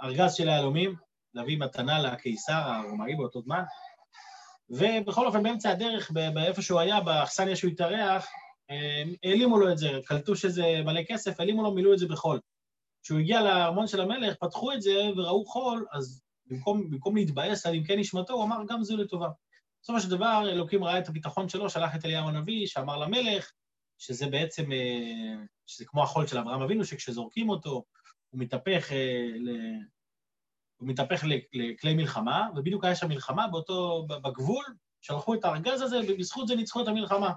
ארגז 0.02 0.34
של 0.34 0.48
היהלומים, 0.48 0.94
להביא 1.34 1.58
מתנה 1.58 1.98
לקיסר 2.02 2.52
הרומאי 2.52 3.14
באותו 3.14 3.40
זמן, 3.42 3.62
ובכל 4.70 5.26
אופן 5.26 5.42
באמצע 5.42 5.70
הדרך, 5.70 6.10
באיפה 6.10 6.62
שהוא 6.62 6.80
היה, 6.80 7.00
באכסניה 7.00 7.56
שהוא 7.56 7.70
התארח, 7.70 8.26
אה, 8.70 9.02
העלימו 9.24 9.58
לו 9.58 9.72
את 9.72 9.78
זה, 9.78 9.88
קלטו 10.04 10.36
שזה 10.36 10.82
מלא 10.84 11.00
כסף, 11.08 11.40
העלימו 11.40 11.62
לו, 11.62 11.74
מילאו 11.74 11.92
את 11.92 11.98
זה 11.98 12.06
בחול. 12.08 12.40
כשהוא 13.06 13.18
הגיע 13.18 13.42
לארמון 13.42 13.86
של 13.86 14.00
המלך, 14.00 14.36
פתחו 14.40 14.72
את 14.72 14.82
זה 14.82 15.10
וראו 15.16 15.44
חול, 15.44 15.86
אז 15.92 16.22
במקום, 16.46 16.90
במקום 16.90 17.16
להתבאס 17.16 17.66
על 17.66 17.74
עמקי 17.74 17.96
נשמתו, 17.96 18.32
הוא 18.32 18.44
אמר 18.44 18.56
גם 18.68 18.82
זו 18.82 18.96
לטובה. 18.96 19.28
בסופו 19.82 20.00
של 20.00 20.10
דבר, 20.10 20.42
אלוקים 20.52 20.84
ראה 20.84 20.98
את 20.98 21.08
הביטחון 21.08 21.48
שלו, 21.48 21.70
שלח 21.70 21.94
את 21.94 22.04
אליהו 22.04 22.28
הנביא, 22.28 22.66
שאמר 22.66 22.96
למלך, 22.96 23.52
שזה 23.98 24.26
בעצם, 24.26 24.72
אה, 24.72 25.36
שזה 25.66 25.84
כמו 25.86 26.02
החול 26.02 26.26
של 26.26 26.38
אברהם 26.38 26.62
אבינו, 26.62 26.84
שכשזורקים 26.84 27.48
אותו, 27.48 27.84
הוא 28.30 28.40
מתהפך, 28.40 28.92
אה, 28.92 29.26
ל... 29.34 29.48
הוא 30.76 30.88
מתהפך 30.88 31.24
לכלי 31.52 31.94
מלחמה, 31.94 32.48
ובדיוק 32.56 32.84
היה 32.84 32.94
שם 32.94 33.08
מלחמה 33.08 33.48
באותו, 33.48 34.06
בגבול, 34.08 34.64
שלחו 35.00 35.34
את 35.34 35.44
הארגז 35.44 35.80
הזה, 35.80 36.00
ובזכות 36.08 36.48
זה 36.48 36.56
ניצחו 36.56 36.82
את 36.82 36.88
המלחמה. 36.88 37.32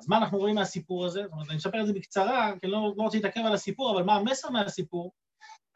אז 0.00 0.08
מה 0.08 0.18
אנחנו 0.18 0.38
רואים 0.38 0.54
מהסיפור 0.54 1.06
הזה? 1.06 1.22
זאת 1.22 1.32
אומרת, 1.32 1.48
אני 1.48 1.58
אספר 1.58 1.80
את 1.80 1.86
זה 1.86 1.92
בקצרה, 1.92 2.52
כי 2.60 2.66
אני 2.66 2.72
לא, 2.72 2.92
לא 2.96 3.02
רוצה 3.02 3.16
להתעכב 3.16 3.40
על 3.46 3.52
הסיפור, 3.52 3.92
אבל 3.92 4.02
מה 4.02 4.14
המסר 4.14 4.50
מהסיפור? 4.50 5.12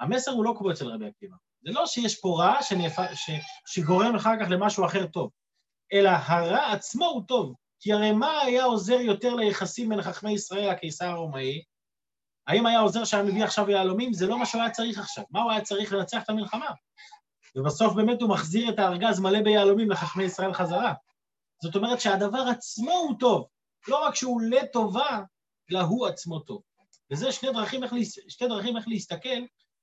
המסר 0.00 0.30
הוא 0.30 0.44
לא 0.44 0.54
כמו 0.58 0.70
אצל 0.70 0.88
רבי 0.88 1.06
עקיבא. 1.06 1.36
זה 1.64 1.72
לא 1.72 1.86
שיש 1.86 2.20
פה 2.20 2.36
רע 2.38 2.62
שנפ... 2.62 2.96
ש... 3.14 3.30
שגורם 3.66 4.14
אחר 4.14 4.34
כך 4.40 4.46
למשהו 4.50 4.86
אחר 4.86 5.06
טוב, 5.06 5.30
אלא 5.92 6.10
הרע 6.10 6.72
עצמו 6.72 7.04
הוא 7.04 7.22
טוב. 7.28 7.54
כי 7.80 7.92
הרי 7.92 8.12
מה 8.12 8.40
היה 8.40 8.64
עוזר 8.64 9.00
יותר 9.00 9.34
ליחסים 9.34 9.88
בין 9.88 10.02
חכמי 10.02 10.32
ישראל 10.32 10.70
לקיסר 10.70 11.04
הרומאי? 11.04 11.62
האם 12.46 12.66
היה 12.66 12.80
עוזר 12.80 13.04
שהיה 13.04 13.22
מביא 13.22 13.44
עכשיו 13.44 13.70
יהלומים? 13.70 14.12
זה 14.12 14.26
לא 14.26 14.38
מה 14.38 14.46
שהוא 14.46 14.62
היה 14.62 14.70
צריך 14.70 14.98
עכשיו. 14.98 15.24
מה 15.30 15.42
הוא 15.42 15.50
היה 15.50 15.60
צריך 15.60 15.92
לנצח 15.92 16.22
את 16.22 16.30
המלחמה? 16.30 16.70
ובסוף 17.56 17.94
באמת 17.94 18.22
הוא 18.22 18.30
מחזיר 18.30 18.70
את 18.70 18.78
הארגז 18.78 19.20
מלא 19.20 19.42
ביהלומים 19.42 19.90
לחכמי 19.90 20.24
ישראל 20.24 20.52
חזרה. 20.52 20.94
זאת 21.62 21.76
אומרת 21.76 22.00
שהדבר 22.00 22.44
עצמו 22.50 22.92
הוא 22.92 23.14
טוב, 23.20 23.46
לא 23.88 24.06
רק 24.06 24.14
שהוא 24.14 24.40
לטובה, 24.42 25.20
אלא 25.70 25.80
הוא 25.80 26.06
עצמו 26.06 26.40
טוב. 26.40 26.62
וזה 27.10 27.32
שני 27.32 27.52
דרכים 27.52 27.84
איך, 27.84 27.92
שתי 28.28 28.48
דרכים 28.48 28.76
איך 28.76 28.88
להסתכל 28.88 29.38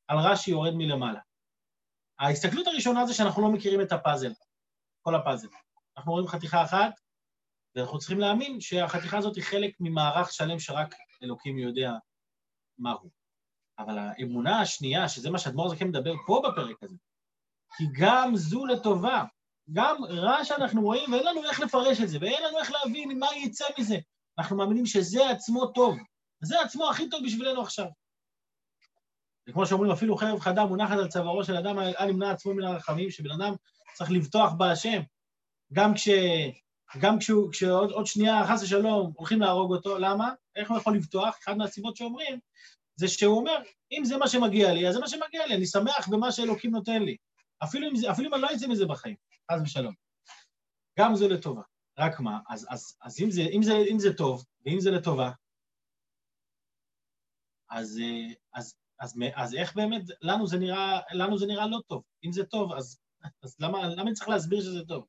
על 0.08 0.18
רש"י 0.18 0.52
יורד 0.52 0.74
מלמעלה. 0.74 1.20
ההסתכלות 2.20 2.68
הראשונה 2.68 3.06
זה 3.06 3.14
שאנחנו 3.14 3.42
לא 3.42 3.52
מכירים 3.52 3.82
את 3.82 3.92
הפאזל, 3.92 4.32
כל 5.02 5.16
הפאזל. 5.16 5.48
אנחנו 5.98 6.12
רואים 6.12 6.28
חתיכה 6.28 6.64
אחת, 6.64 6.94
ואנחנו 7.76 8.00
צריכים 8.00 8.20
להאמין 8.20 8.62
שהחתיכה 8.62 9.18
הזאת 9.18 9.36
היא 9.36 9.44
חלק 9.44 9.76
ממערך 9.80 10.32
שלם 10.32 10.60
שרק 10.60 10.96
אלוקים 11.24 11.58
יודע 11.58 11.92
מהו. 12.78 13.10
אבל 13.80 13.98
האמונה 13.98 14.62
השנייה, 14.62 15.10
שזה 15.10 15.30
מה 15.30 15.40
שאדמו"ר 15.40 15.70
זקן 15.70 15.88
מדבר 15.88 16.14
פה 16.28 16.42
בפרק 16.46 16.84
הזה, 16.84 16.96
כי 17.78 17.84
גם 18.00 18.36
זו 18.36 18.66
לטובה, 18.66 19.24
גם 19.72 20.04
רע 20.06 20.46
שאנחנו 20.46 20.82
רואים, 20.82 21.14
ואין 21.14 21.26
לנו 21.26 21.44
איך 21.44 21.60
לפרש 21.60 22.02
את 22.02 22.10
זה, 22.10 22.18
ואין 22.22 22.44
לנו 22.44 22.60
איך 22.60 22.72
להבין 22.72 23.20
מה 23.20 23.28
יצא 23.36 23.66
מזה. 23.80 23.98
אנחנו 24.40 24.58
מאמינים 24.58 24.86
שזה 24.86 25.30
עצמו 25.30 25.68
טוב. 25.68 25.98
זה 26.42 26.62
עצמו 26.62 26.90
הכי 26.90 27.10
טוב 27.10 27.26
בשבילנו 27.26 27.62
עכשיו. 27.62 27.86
וכמו 29.50 29.66
שאומרים, 29.66 29.92
אפילו 29.92 30.18
חרב 30.18 30.40
חדה 30.40 30.66
מונחת 30.66 30.98
על 30.98 31.08
צווארו 31.08 31.44
של 31.44 31.56
אדם, 31.56 31.80
אל 31.80 32.10
ימנע 32.10 32.32
עצמו 32.32 32.54
מן 32.54 32.64
הרחמים, 32.64 33.12
שבן 33.12 33.32
אדם 33.32 33.54
צריך 33.94 34.12
לבטוח 34.12 34.54
בהשם. 34.54 35.02
גם 35.74 35.94
כש... 35.94 36.10
גם 37.00 37.20
כשהוא, 37.20 37.52
כשעוד 37.52 38.06
שנייה, 38.06 38.48
חס 38.48 38.64
ושלום, 38.64 39.12
הולכים 39.16 39.42
להרוג 39.42 39.76
אותו, 39.76 39.98
למה? 39.98 40.34
איך 40.56 40.70
הוא 40.70 40.78
יכול 40.78 40.96
לבטוח? 40.96 41.38
אחת 41.44 41.58
מהסיבות 41.58 41.98
שאומרים, 41.98 42.40
זה 42.96 43.08
שהוא 43.08 43.38
אומר, 43.38 43.58
אם 43.92 44.06
זה 44.06 44.18
מה 44.18 44.28
שמגיע 44.28 44.74
לי, 44.74 44.88
אז 44.88 44.94
זה 44.94 45.00
מה 45.00 45.08
שמגיע 45.08 45.46
לי, 45.48 45.56
אני 45.56 45.66
שמח 45.66 46.08
במה 46.08 46.32
שאלוקים 46.32 46.72
נותן 46.72 47.04
לי. 47.04 47.18
אפילו 47.64 47.88
אם, 47.88 47.94
אפילו 48.12 48.28
אם 48.30 48.34
אני 48.34 48.42
לא 48.42 48.48
אצא 48.56 48.68
מזה 48.68 48.86
בחיים, 48.86 49.16
חס 49.52 49.62
ושלום. 49.64 49.94
גם 51.00 51.16
זה 51.16 51.28
לטובה. 51.28 51.62
רק 52.00 52.20
מה, 52.20 52.40
אז, 52.50 52.68
אז, 52.70 52.98
אז 53.02 53.20
אם, 53.20 53.32
זה, 53.32 53.42
אם, 53.42 53.64
זה, 53.64 53.74
אם 53.92 54.00
זה 54.00 54.14
טוב, 54.18 54.46
ואם 54.66 54.80
זה 54.80 54.92
לטובה, 54.92 55.32
אז, 57.70 58.00
אז, 58.54 58.76
אז, 59.00 59.16
אז 59.36 59.56
איך 59.56 59.76
באמת, 59.76 60.02
לנו 60.22 60.48
זה 60.48 60.58
נראה, 60.58 61.00
לנו 61.14 61.38
זה 61.38 61.46
נראה 61.46 61.68
לא 61.68 61.78
טוב. 61.88 62.04
אם 62.26 62.32
זה 62.32 62.46
טוב, 62.46 62.74
אז, 62.74 63.00
אז 63.44 63.56
למה, 63.60 63.88
למה 63.88 64.02
אני 64.02 64.14
צריך 64.14 64.30
להסביר 64.30 64.62
שזה 64.62 64.86
טוב? 64.88 65.06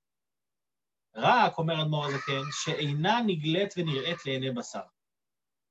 רק, 1.17 1.59
אומר 1.59 1.83
אדמו"ר 1.83 2.05
הזקן, 2.07 2.43
שאינה 2.65 3.21
נגלית 3.27 3.75
ונראית 3.77 4.27
לעיני 4.27 4.51
בשר. 4.51 4.83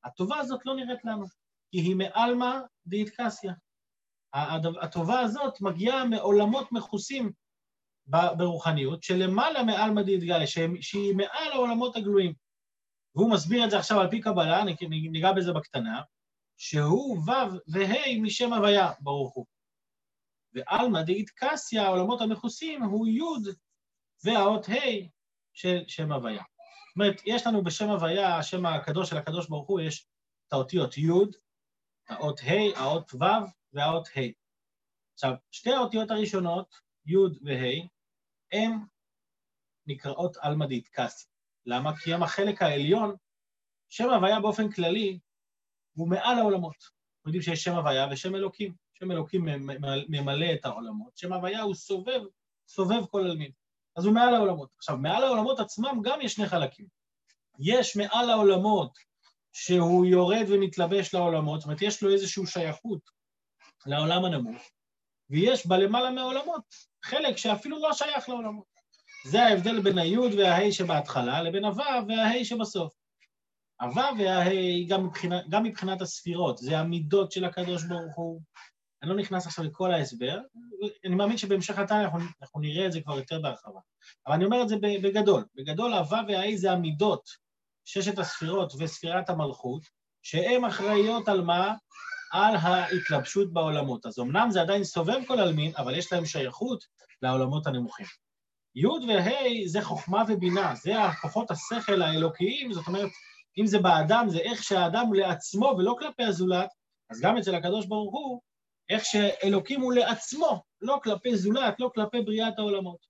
הטובה 0.04 0.38
הזאת 0.38 0.66
לא 0.66 0.76
נראית 0.76 1.06
לנו, 1.06 1.26
כי 1.72 1.78
היא 1.78 1.96
מעלמא 1.96 2.52
דאיטקסיה. 2.86 3.54
הטובה 4.82 5.20
הזאת 5.20 5.62
מגיעה 5.62 6.06
מעולמות 6.06 6.72
מכוסים 6.72 7.32
ברוחניות, 8.08 9.04
שלמעלה 9.04 9.64
מעלמא 9.64 10.02
דאיטגליה, 10.02 10.48
שהיא 10.82 11.16
מעל 11.16 11.52
העולמות 11.52 11.96
הגלויים. 11.96 12.34
והוא 13.16 13.32
מסביר 13.32 13.66
את 13.66 13.70
זה 13.70 13.80
עכשיו 13.80 14.00
על 14.00 14.10
פי 14.10 14.22
קבלה, 14.22 14.64
ניגע 14.90 15.32
בזה 15.34 15.54
בקטנה, 15.54 16.02
שהוא 16.58 17.18
ו' 17.18 17.58
וה' 17.68 18.22
משם 18.22 18.54
הוויה, 18.54 18.92
ברוך 19.00 19.34
הוא. 19.34 19.46
ועלמא 20.54 21.02
דאיטקסיה, 21.02 21.84
העולמות 21.86 22.22
המכוסים, 22.22 22.84
הוא 22.84 23.08
י' 23.08 23.52
והאות 24.24 24.70
ה' 24.70 25.08
של 25.54 25.84
שם 25.88 26.12
הוויה. 26.12 26.44
זאת 26.44 26.96
אומרת, 26.96 27.22
יש 27.26 27.48
לנו 27.48 27.64
בשם 27.64 27.90
הוויה, 27.90 28.38
השם 28.38 28.66
הקדוש 28.66 29.10
של 29.10 29.18
הקדוש 29.18 29.48
ברוך 29.48 29.68
הוא, 29.68 29.82
יש 29.82 30.08
את 30.48 30.54
האותיות 30.54 30.98
י', 30.98 31.10
האות 32.10 32.40
ה', 32.40 32.80
האות 32.80 33.14
ו' 33.14 33.26
והאות 33.74 34.08
ה'. 34.08 34.22
עכשיו, 35.14 35.34
שתי 35.52 35.72
האותיות 35.72 36.12
הראשונות, 36.12 36.76
י' 37.06 37.16
וה', 37.44 37.88
הן 38.52 38.72
נקראות 39.88 40.38
אלמדית 40.38 40.88
קאסי. 40.88 41.28
למה? 41.66 41.98
כי 41.98 42.14
הם 42.14 42.24
החלק 42.24 42.62
העליון, 42.62 43.16
שם 43.90 44.10
הוויה 44.10 44.40
באופן 44.40 44.72
כללי 44.72 45.20
הוא 45.94 46.10
מעל 46.10 46.40
העולמות. 46.40 46.76
אנחנו 46.76 47.30
יודעים 47.30 47.42
שיש 47.42 47.64
שם 47.64 47.76
הוויה 47.76 48.08
ושם 48.12 48.36
אלוקים. 48.36 48.76
שם 48.94 49.12
אלוקים 49.12 49.46
ממלא 50.10 50.54
את 50.54 50.66
העולמות, 50.66 51.18
שם 51.18 51.34
הוויה 51.34 51.62
הוא 51.62 51.76
סובב, 51.76 52.22
סובב 52.68 53.06
כל 53.06 53.22
עלמין. 53.22 53.52
אז 53.96 54.06
הוא 54.06 54.14
מעל 54.14 54.36
העולמות. 54.36 54.70
עכשיו, 54.78 54.98
מעל 54.98 55.24
העולמות 55.24 55.60
עצמם 55.60 56.02
גם 56.04 56.22
יש 56.22 56.34
שני 56.34 56.48
חלקים. 56.48 56.86
יש 57.60 57.98
מעל 57.98 58.30
העולמות 58.30 58.98
שהוא 59.54 60.06
יורד 60.06 60.46
ומתלבש 60.50 61.14
לעולמות, 61.14 61.60
זאת 61.60 61.66
אומרת, 61.66 61.82
יש 61.82 62.04
לו 62.04 62.14
איזושהי 62.14 62.46
שייכות 62.46 63.21
לעולם 63.86 64.26
הנמוך, 64.26 64.62
ויש 65.30 65.68
בלמעלה 65.68 66.12
מהעולמות 66.12 66.64
חלק 67.06 67.38
שאפילו 67.38 67.80
לא 67.80 67.94
שייך 67.94 68.30
לעולמות. 68.30 68.66
זה 69.28 69.44
ההבדל 69.44 69.82
בין 69.82 69.98
היוד 69.98 70.34
וההי 70.34 70.72
שבהתחלה 70.72 71.42
לבין 71.42 71.66
הוו 71.66 72.08
וההי 72.08 72.46
שבסוף. 72.46 72.94
הוו 73.82 74.18
וההא 74.20 74.88
גם, 74.88 75.06
מבחינת, 75.06 75.44
גם 75.50 75.64
מבחינת 75.64 76.02
הספירות, 76.02 76.58
זה 76.58 76.80
המידות 76.80 77.32
של 77.32 77.46
הקדוש 77.46 77.84
ברוך 77.84 78.16
הוא. 78.16 78.42
אני 79.04 79.10
לא 79.10 79.16
נכנס 79.16 79.48
עכשיו 79.48 79.66
לכל 79.66 79.92
ההסבר, 79.94 80.40
אני 81.06 81.16
מאמין 81.16 81.38
שבהמשך 81.38 81.80
התניא 81.80 82.04
אנחנו, 82.04 82.20
אנחנו 82.42 82.62
נראה 82.62 82.86
את 82.86 82.92
זה 82.92 83.02
כבר 83.02 83.18
יותר 83.18 83.40
בהרחבה. 83.40 83.80
אבל 84.28 84.36
אני 84.36 84.46
אומר 84.46 84.62
את 84.62 84.70
זה 84.70 84.76
בגדול. 84.82 85.46
בגדול, 85.56 85.94
הוו 85.94 86.18
וההא 86.28 86.56
זה 86.56 86.72
המידות, 86.72 87.30
ששת 87.86 88.20
הספירות 88.20 88.74
וספירת 88.80 89.30
המלכות, 89.30 89.82
שהן 90.24 90.66
אחראיות 90.66 91.28
על 91.28 91.42
מה? 91.42 91.74
על 92.32 92.56
ההתלבשות 92.56 93.54
בעולמות. 93.54 94.06
אז 94.06 94.20
אמנם 94.20 94.48
זה 94.52 94.62
עדיין 94.62 94.84
סובב 94.84 95.26
כל 95.28 95.40
עלמין, 95.40 95.72
אבל 95.78 95.98
יש 95.98 96.14
להם 96.14 96.26
שייכות 96.26 96.84
לעולמות 97.22 97.68
הנמוכים. 97.68 98.06
י' 98.76 98.86
וה' 98.86 99.68
זה 99.68 99.82
חוכמה 99.82 100.24
ובינה, 100.28 100.76
זה 100.76 101.04
הכוחות 101.04 101.52
השכל 101.52 102.02
האלוקיים, 102.02 102.74
זאת 102.74 102.88
אומרת, 102.88 103.10
אם 103.58 103.66
זה 103.66 103.80
באדם, 103.80 104.26
זה 104.30 104.40
איך 104.40 104.64
שהאדם 104.64 105.06
הוא 105.08 105.16
לעצמו 105.16 105.74
ולא 105.78 105.96
כלפי 106.00 106.24
הזולת, 106.24 106.70
אז 107.10 107.22
גם 107.22 107.38
אצל 107.38 107.56
הקדוש 107.56 107.86
ברוך 107.86 108.14
הוא, 108.14 108.42
איך 108.90 109.06
שאלוקים 109.06 109.82
הוא 109.82 109.94
לעצמו, 109.94 110.64
לא 110.82 111.00
כלפי 111.04 111.38
זולת, 111.38 111.80
לא 111.80 111.92
כלפי 111.96 112.22
בריאת 112.22 112.60
העולמות. 112.60 113.06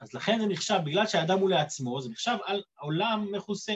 אז 0.00 0.14
לכן 0.14 0.40
זה 0.40 0.46
נחשב, 0.46 0.78
בגלל 0.84 1.06
שהאדם 1.06 1.38
הוא 1.38 1.50
לעצמו, 1.50 2.00
זה 2.00 2.10
נחשב 2.10 2.36
על 2.44 2.62
עולם 2.78 3.32
מכוסה. 3.32 3.74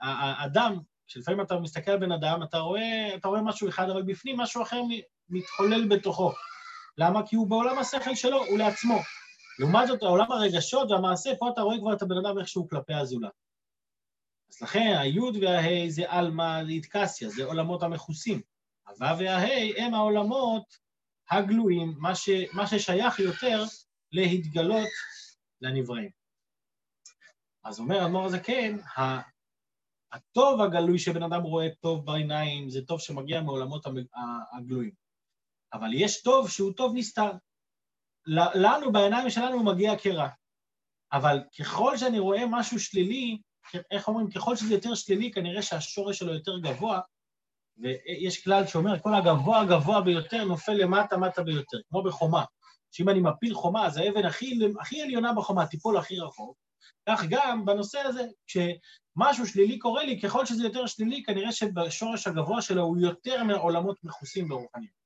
האדם, 0.00 0.78
כשלפעמים 1.06 1.40
אתה 1.40 1.58
מסתכל 1.58 1.90
על 1.90 1.98
בן 1.98 2.12
אדם, 2.12 2.42
אתה 2.42 2.58
רואה, 2.58 3.14
אתה 3.14 3.28
רואה 3.28 3.42
משהו 3.42 3.68
אחד, 3.68 3.90
אבל 3.90 4.02
בפנים 4.02 4.36
משהו 4.36 4.62
אחר 4.62 4.80
מתחולל 5.28 5.88
בתוכו. 5.88 6.32
למה? 6.98 7.26
כי 7.26 7.36
הוא 7.36 7.46
בעולם 7.46 7.78
השכל 7.78 8.14
שלו, 8.14 8.44
הוא 8.44 8.58
לעצמו. 8.58 8.98
לעומת 9.58 9.88
זאת, 9.88 10.02
העולם 10.02 10.32
הרגשות 10.32 10.90
והמעשה, 10.90 11.30
פה 11.38 11.48
אתה 11.48 11.60
רואה 11.60 11.78
כבר 11.78 11.92
את 11.92 12.02
הבן 12.02 12.16
אדם 12.26 12.38
איכשהו 12.38 12.68
כלפי 12.68 12.94
הזולת. 12.94 13.30
אז 14.50 14.62
לכן 14.62 14.96
היוד 14.98 15.36
וההי 15.42 15.90
זה 15.90 16.02
עלמא 16.08 16.62
דאיטקסיה, 16.62 17.28
זה 17.28 17.44
עולמות 17.44 17.82
המכוסים. 17.82 18.40
הוו 18.88 19.18
וההי 19.18 19.80
הם 19.80 19.94
העולמות 19.94 20.64
הגלויים, 21.30 21.94
מה, 21.98 22.14
ש, 22.14 22.28
מה 22.52 22.66
ששייך 22.66 23.18
יותר 23.18 23.64
להתגלות 24.12 24.88
לנבראים. 25.60 26.10
אז 27.64 27.80
אומר 27.80 28.06
אדמו"ר 28.06 28.24
הזקן, 28.24 28.76
הטוב 30.14 30.60
הגלוי 30.60 30.98
שבן 30.98 31.22
אדם 31.22 31.42
רואה 31.42 31.68
טוב 31.80 32.06
בעיניים, 32.06 32.70
זה 32.70 32.80
טוב 32.86 33.00
שמגיע 33.00 33.40
מעולמות 33.40 33.86
הגלויים. 34.58 34.92
אבל 35.72 35.94
יש 35.94 36.22
טוב 36.22 36.50
שהוא 36.50 36.72
טוב 36.72 36.92
נסתר. 36.96 37.30
לנו, 38.54 38.92
בעיניים 38.92 39.30
שלנו, 39.30 39.56
הוא 39.56 39.64
מגיע 39.64 39.98
כרע. 39.98 40.28
אבל 41.12 41.38
ככל 41.58 41.96
שאני 41.96 42.18
רואה 42.18 42.46
משהו 42.46 42.80
שלילי, 42.80 43.38
איך 43.90 44.08
אומרים, 44.08 44.30
ככל 44.30 44.56
שזה 44.56 44.74
יותר 44.74 44.94
שלילי, 44.94 45.32
כנראה 45.32 45.62
שהשורש 45.62 46.18
שלו 46.18 46.34
יותר 46.34 46.58
גבוה, 46.58 47.00
ויש 47.78 48.44
כלל 48.44 48.66
שאומר, 48.66 48.98
כל 48.98 49.14
הגבוה 49.14 49.60
הגבוה 49.60 50.00
ביותר 50.00 50.44
נופל 50.44 50.72
למטה 50.72 51.16
מטה 51.16 51.42
ביותר, 51.42 51.78
כמו 51.88 52.02
בחומה. 52.02 52.44
שאם 52.90 53.08
אני 53.08 53.20
מפיל 53.20 53.54
חומה, 53.54 53.86
אז 53.86 53.96
האבן 53.96 54.24
הכי, 54.24 54.58
הכי 54.80 55.02
עליונה 55.02 55.32
בחומה 55.32 55.66
תיפול 55.66 55.96
הכי 55.96 56.20
רחוק. 56.20 56.56
כך 57.08 57.24
גם 57.30 57.64
בנושא 57.64 57.98
הזה, 57.98 58.22
כשמשהו 59.14 59.46
שלילי 59.46 59.78
קורה 59.78 60.04
לי, 60.04 60.20
ככל 60.20 60.46
שזה 60.46 60.64
יותר 60.64 60.86
שלילי, 60.86 61.22
כנראה 61.22 61.52
שבשורש 61.52 62.26
הגבוה 62.26 62.62
שלו 62.62 62.82
הוא 62.82 62.98
יותר 62.98 63.44
מעולמות 63.44 64.04
מכוסים 64.04 64.48
ברוחניות. 64.48 65.04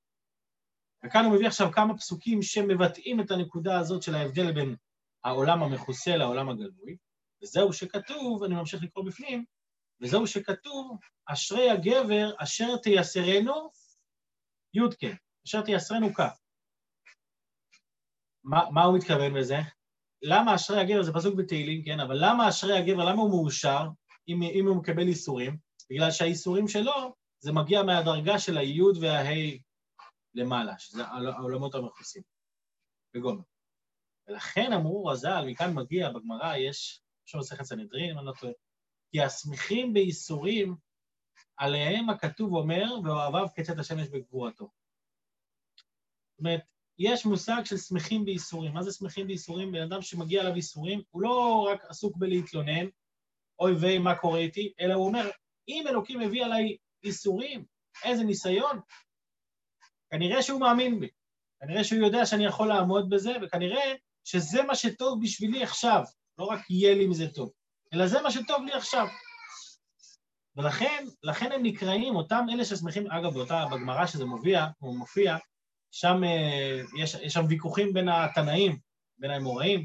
וכאן 1.05 1.25
הוא 1.25 1.35
מביא 1.35 1.47
עכשיו 1.47 1.73
כמה 1.73 1.97
פסוקים 1.97 2.43
שמבטאים 2.43 3.21
את 3.21 3.31
הנקודה 3.31 3.79
הזאת 3.79 4.03
של 4.03 4.15
ההבדל 4.15 4.53
בין 4.53 4.77
העולם 5.25 5.63
המכוסה 5.63 6.17
לעולם 6.17 6.49
הגלוי, 6.49 6.97
וזהו 7.43 7.73
שכתוב, 7.73 8.43
אני 8.43 8.55
ממשיך 8.55 8.83
לקרוא 8.83 9.05
בפנים, 9.05 9.45
וזהו 10.01 10.27
שכתוב, 10.27 10.99
אשרי 11.27 11.71
הגבר 11.71 12.31
אשר 12.39 12.77
תייסרנו 12.77 13.71
יודקה, 14.75 15.17
אשר 15.47 15.63
תייסרנו 15.63 16.15
כ. 16.15 16.21
מה, 18.45 18.71
מה 18.71 18.85
הוא 18.85 18.97
מתכוון 18.97 19.35
בזה? 19.35 19.57
למה 20.23 20.55
אשרי 20.55 20.81
הגבר, 20.81 21.03
זה 21.03 21.13
פסוק 21.13 21.35
בתהילים, 21.35 21.85
כן, 21.85 22.01
אבל 22.01 22.17
למה 22.21 22.49
אשרי 22.49 22.79
הגבר, 22.79 23.05
למה 23.05 23.23
הוא 23.23 23.31
מאושר 23.31 23.89
אם, 24.29 24.43
אם 24.43 24.67
הוא 24.69 24.77
מקבל 24.77 25.09
איסורים? 25.09 25.59
בגלל 25.91 26.11
שהאיסורים 26.11 26.69
שלו, 26.69 27.15
זה 27.41 27.53
מגיע 27.53 27.83
מהדרגה 27.83 28.39
של 28.39 28.59
היוד 28.59 28.97
וההי 29.01 29.61
למעלה, 30.35 30.79
שזה 30.79 31.05
העולמות 31.05 31.75
המכוסים, 31.75 32.23
בגומר. 33.15 33.43
ולכן 34.29 34.73
אמרו 34.73 35.07
רז"ל, 35.07 35.45
מכאן 35.47 35.75
מגיע, 35.75 36.11
בגמרא 36.11 36.57
יש, 36.57 37.03
עכשיו 37.23 37.41
מסכת 37.41 37.65
סנהדרין, 37.65 38.19
אני 38.19 38.27
לא 38.27 38.33
טועה, 38.41 38.53
כי 39.11 39.21
השמחים 39.23 39.93
בייסורים, 39.93 40.77
עליהם 41.57 42.11
הכתוב 42.11 42.55
אומר, 42.55 42.85
ואוהביו 43.05 43.47
כצאת 43.55 43.79
השמש 43.79 44.09
בגבורתו. 44.09 44.71
זאת 46.31 46.39
אומרת, 46.39 46.61
יש 46.99 47.27
מושג 47.27 47.61
של 47.65 47.77
שמחים 47.77 48.25
בייסורים. 48.25 48.75
מה 48.75 48.83
זה 48.83 48.93
שמחים 48.93 49.27
בייסורים? 49.27 49.73
בן 49.73 49.83
אדם 49.83 50.03
שמגיע 50.03 50.43
אליו 50.43 50.57
ייסורים, 50.57 51.03
הוא 51.11 51.23
לא 51.23 51.69
רק 51.73 51.85
עסוק 51.89 52.17
בלהתלונן, 52.17 52.87
אוי 53.61 53.73
ויי, 53.73 53.99
מה 53.99 54.15
קורה 54.15 54.39
איתי, 54.39 54.73
אלא 54.81 54.95
הוא 54.95 55.07
אומר, 55.07 55.31
אם 55.69 55.85
אלוקים 55.89 56.21
מביא 56.21 56.45
עליי 56.45 56.77
ייסורים, 57.05 57.65
איזה 58.05 58.25
ניסיון, 58.25 58.81
כנראה 60.11 60.43
שהוא 60.43 60.61
מאמין 60.61 61.01
בי, 61.01 61.09
כנראה 61.61 61.85
שהוא 61.85 61.99
יודע 61.99 62.27
שאני 62.27 62.45
יכול 62.45 62.69
לעמוד 62.69 63.11
בזה, 63.11 63.33
וכנראה 63.43 63.95
שזה 64.25 64.63
מה 64.63 64.75
שטוב 64.75 65.23
בשבילי 65.23 65.63
עכשיו, 65.63 66.03
לא 66.39 66.45
רק 66.45 66.71
יהיה 66.71 66.95
לי 66.95 67.07
מזה 67.07 67.29
טוב, 67.29 67.53
אלא 67.95 68.07
זה 68.07 68.23
מה 68.23 68.31
שטוב 68.31 68.65
לי 68.65 68.73
עכשיו. 68.73 69.07
ולכן, 70.57 71.05
לכן 71.23 71.53
הם 71.53 71.63
נקראים, 71.63 72.17
אותם 72.17 72.47
אלה 72.53 72.65
ששמחים, 72.65 73.11
אגב, 73.11 73.39
בגמרא 73.71 74.07
שזה 74.07 74.25
מופיע, 74.25 74.67
הוא 74.79 74.99
מופיע, 74.99 75.37
שם 75.91 76.25
אה, 76.25 76.81
יש, 76.99 77.15
יש 77.15 77.33
שם 77.33 77.45
ויכוחים 77.49 77.93
בין 77.93 78.09
התנאים, 78.09 78.79
בין 79.19 79.31
האמוראים, 79.31 79.85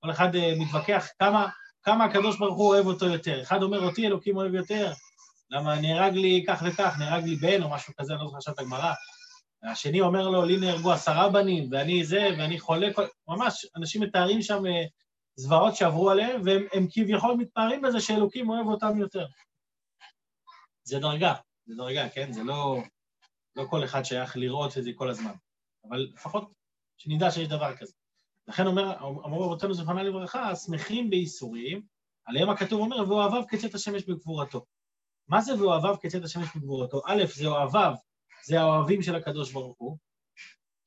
כל 0.00 0.10
אחד 0.10 0.36
אה, 0.36 0.54
מתווכח 0.58 1.08
כמה, 1.18 1.48
כמה 1.82 2.04
הקדוש 2.04 2.38
ברוך 2.38 2.58
הוא 2.58 2.68
אוהב 2.68 2.86
אותו 2.86 3.06
יותר. 3.06 3.42
אחד 3.42 3.62
אומר, 3.62 3.84
אותי 3.84 4.06
אלוקים 4.06 4.36
אוהב 4.36 4.54
יותר, 4.54 4.92
למה 5.50 5.80
נהרג 5.80 6.14
לי 6.14 6.44
כך 6.48 6.62
וכך, 6.66 6.96
נהרג 6.98 7.24
לי 7.24 7.36
בן 7.36 7.62
או 7.62 7.70
משהו 7.70 7.92
כזה, 8.00 8.12
אני 8.12 8.20
לא 8.20 8.26
זוכר 8.26 8.36
עכשיו 8.36 8.54
את 8.54 8.58
הגמרא. 8.58 8.92
השני 9.62 10.00
אומר 10.00 10.28
לו, 10.28 10.44
לי 10.44 10.56
נהרגו 10.56 10.92
עשרה 10.92 11.28
בנים, 11.28 11.68
ואני 11.70 12.04
זה, 12.04 12.28
ואני 12.38 12.60
חולה, 12.60 12.88
ממש, 13.28 13.66
אנשים 13.76 14.02
מתארים 14.02 14.42
שם 14.42 14.66
אה, 14.66 14.84
זוועות 15.36 15.76
שעברו 15.76 16.10
עליהם, 16.10 16.42
והם 16.44 16.86
כביכול 16.90 17.34
מתפארים 17.34 17.82
בזה 17.82 18.00
שאלוקים 18.00 18.50
אוהב 18.50 18.66
אותם 18.66 18.98
יותר. 18.98 19.26
זה 20.84 20.98
דרגה, 20.98 21.34
זה 21.66 21.74
דרגה, 21.76 22.08
כן? 22.08 22.32
זה 22.32 22.42
לא, 22.44 22.78
לא 23.56 23.64
כל 23.70 23.84
אחד 23.84 24.02
שייך 24.02 24.36
לראות 24.36 24.78
את 24.78 24.84
זה 24.84 24.90
כל 24.94 25.10
הזמן, 25.10 25.32
אבל 25.88 25.98
לפחות 26.14 26.52
שנדע 26.98 27.30
שיש 27.30 27.48
דבר 27.48 27.76
כזה. 27.76 27.92
לכן 28.48 28.66
אומר, 28.66 28.96
אמרו 29.00 29.44
רבותינו 29.44 29.74
זכרונה 29.74 30.02
לברכה, 30.02 30.56
שמחים 30.56 31.10
בייסורים, 31.10 31.82
עליהם 32.24 32.50
הכתוב 32.50 32.80
אומר, 32.80 33.08
ואוהביו 33.08 33.42
כצאת 33.48 33.74
השמש 33.74 34.04
בגבורתו. 34.04 34.64
מה 35.28 35.40
זה 35.40 35.54
ואוהביו 35.54 35.96
כצאת 36.00 36.24
השמש 36.24 36.48
בגבורתו? 36.56 37.00
א', 37.06 37.24
זה 37.34 37.46
אוהביו, 37.46 37.92
זה 38.44 38.60
האוהבים 38.60 39.02
של 39.02 39.14
הקדוש 39.14 39.52
ברוך 39.52 39.76
הוא. 39.78 39.98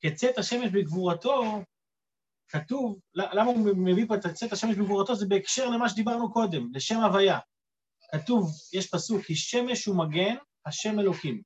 כצאת 0.00 0.38
השמש 0.38 0.70
בגבורתו, 0.72 1.62
כתוב, 2.48 3.00
למה 3.14 3.50
הוא 3.50 3.58
מביא 3.76 4.06
פה 4.08 4.14
את 4.14 4.26
צאת 4.26 4.52
השמש 4.52 4.76
בגבורתו? 4.76 5.14
זה 5.14 5.26
בהקשר 5.28 5.70
למה 5.70 5.88
שדיברנו 5.88 6.32
קודם, 6.32 6.70
לשם 6.74 7.00
הוויה. 7.00 7.38
כתוב, 8.12 8.50
יש 8.72 8.90
פסוק, 8.90 9.22
כי 9.22 9.34
שמש 9.34 9.84
הוא 9.84 9.96
מגן, 9.96 10.36
השם 10.66 11.00
אלוקים. 11.00 11.42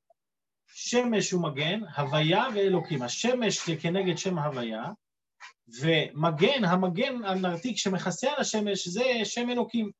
שמש 0.74 1.30
הוא 1.30 1.42
מגן, 1.42 1.80
הוויה 1.96 2.46
ואלוקים. 2.54 3.02
השמש 3.02 3.68
זה 3.68 3.76
כנגד 3.76 4.18
שם 4.18 4.38
הוויה, 4.38 4.84
ומגן, 5.80 6.64
המגן 6.64 7.24
הנרתיק 7.24 7.76
שמכסה 7.76 8.30
על 8.30 8.40
השמש, 8.40 8.88
זה 8.88 9.04
שם 9.24 9.50
אלוקים. 9.50 9.90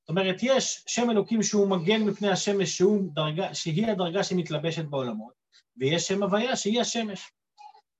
זאת 0.00 0.08
אומרת, 0.08 0.36
יש 0.42 0.84
שם 0.86 1.10
אלוקים 1.10 1.42
שהוא 1.42 1.68
מגן 1.68 2.02
מפני 2.02 2.30
השמש, 2.30 2.76
שהוא 2.76 3.14
דרגה, 3.14 3.54
שהיא 3.54 3.86
הדרגה 3.86 4.24
שמתלבשת 4.24 4.84
בעולמות, 4.84 5.32
ויש 5.76 6.08
שם 6.08 6.22
הוויה 6.22 6.56
שהיא 6.56 6.80
השמש. 6.80 7.30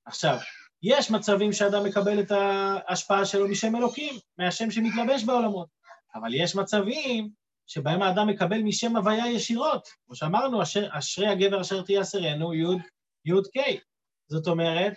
עכשיו, 0.07 0.38
יש 0.83 1.11
מצבים 1.11 1.53
שאדם 1.53 1.85
מקבל 1.85 2.20
את 2.20 2.31
ההשפעה 2.31 3.27
שלו 3.27 3.48
משם 3.48 3.77
אלוקים, 3.77 4.14
מהשם 4.38 4.70
שמתלבש 4.70 5.24
בעולמות, 5.24 5.68
אבל 6.14 6.35
יש 6.35 6.57
מצבים 6.57 7.31
שבהם 7.66 8.03
האדם 8.03 8.29
מקבל 8.29 8.62
משם 8.62 8.96
הוויה 8.96 9.31
ישירות. 9.33 9.88
כמו 10.07 10.14
שאמרנו, 10.14 10.62
אשר, 10.62 10.88
אשרי 10.90 11.29
הגבר 11.29 11.61
אשר 11.61 11.83
תייסרנו, 11.83 12.55
י' 12.55 12.79
י' 13.24 13.33
ק'. 13.59 13.81
זאת 14.29 14.46
אומרת, 14.46 14.94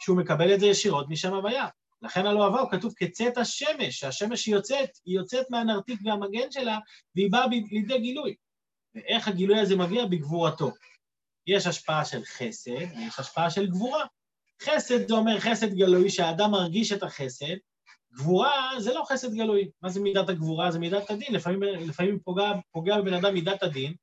שהוא 0.00 0.16
מקבל 0.16 0.54
את 0.54 0.60
זה 0.60 0.66
ישירות 0.66 1.08
משם 1.08 1.34
הוויה. 1.34 1.66
לכן 2.02 2.26
על 2.26 2.36
אוהביו 2.36 2.70
כתוב 2.70 2.92
כצאת 2.96 3.38
השמש, 3.38 4.00
שהשמש 4.00 4.46
היא 4.46 4.54
יוצאת, 4.54 4.90
היא 5.04 5.16
יוצאת 5.16 5.46
מהנרתיק 5.50 6.00
והמגן 6.04 6.50
שלה, 6.50 6.78
והיא 7.16 7.32
באה 7.32 7.46
לידי 7.46 7.98
גילוי. 7.98 8.34
ואיך 8.94 9.28
הגילוי 9.28 9.60
הזה 9.60 9.76
מגיע? 9.76 10.06
בגבורתו. 10.06 10.70
יש 11.46 11.66
השפעה 11.66 12.04
של 12.04 12.24
חסד, 12.24 12.70
ויש 12.70 13.18
השפעה 13.18 13.50
של 13.50 13.66
גבורה. 13.66 14.04
חסד 14.62 15.08
זה 15.08 15.14
אומר 15.14 15.40
חסד 15.40 15.74
גלוי, 15.74 16.10
שהאדם 16.10 16.50
מרגיש 16.50 16.92
את 16.92 17.02
החסד, 17.02 17.56
גבורה 18.12 18.72
זה 18.78 18.94
לא 18.94 19.04
חסד 19.08 19.34
גלוי. 19.34 19.70
מה 19.82 19.88
זה 19.88 20.00
מידת 20.00 20.28
הגבורה? 20.28 20.70
זה 20.70 20.78
מידת 20.78 21.10
הדין. 21.10 21.34
לפעמים, 21.34 21.62
לפעמים 21.62 22.18
פוגע, 22.20 22.52
פוגע 22.70 23.00
בבן 23.00 23.14
אדם 23.14 23.34
מידת 23.34 23.62
הדין, 23.62 23.94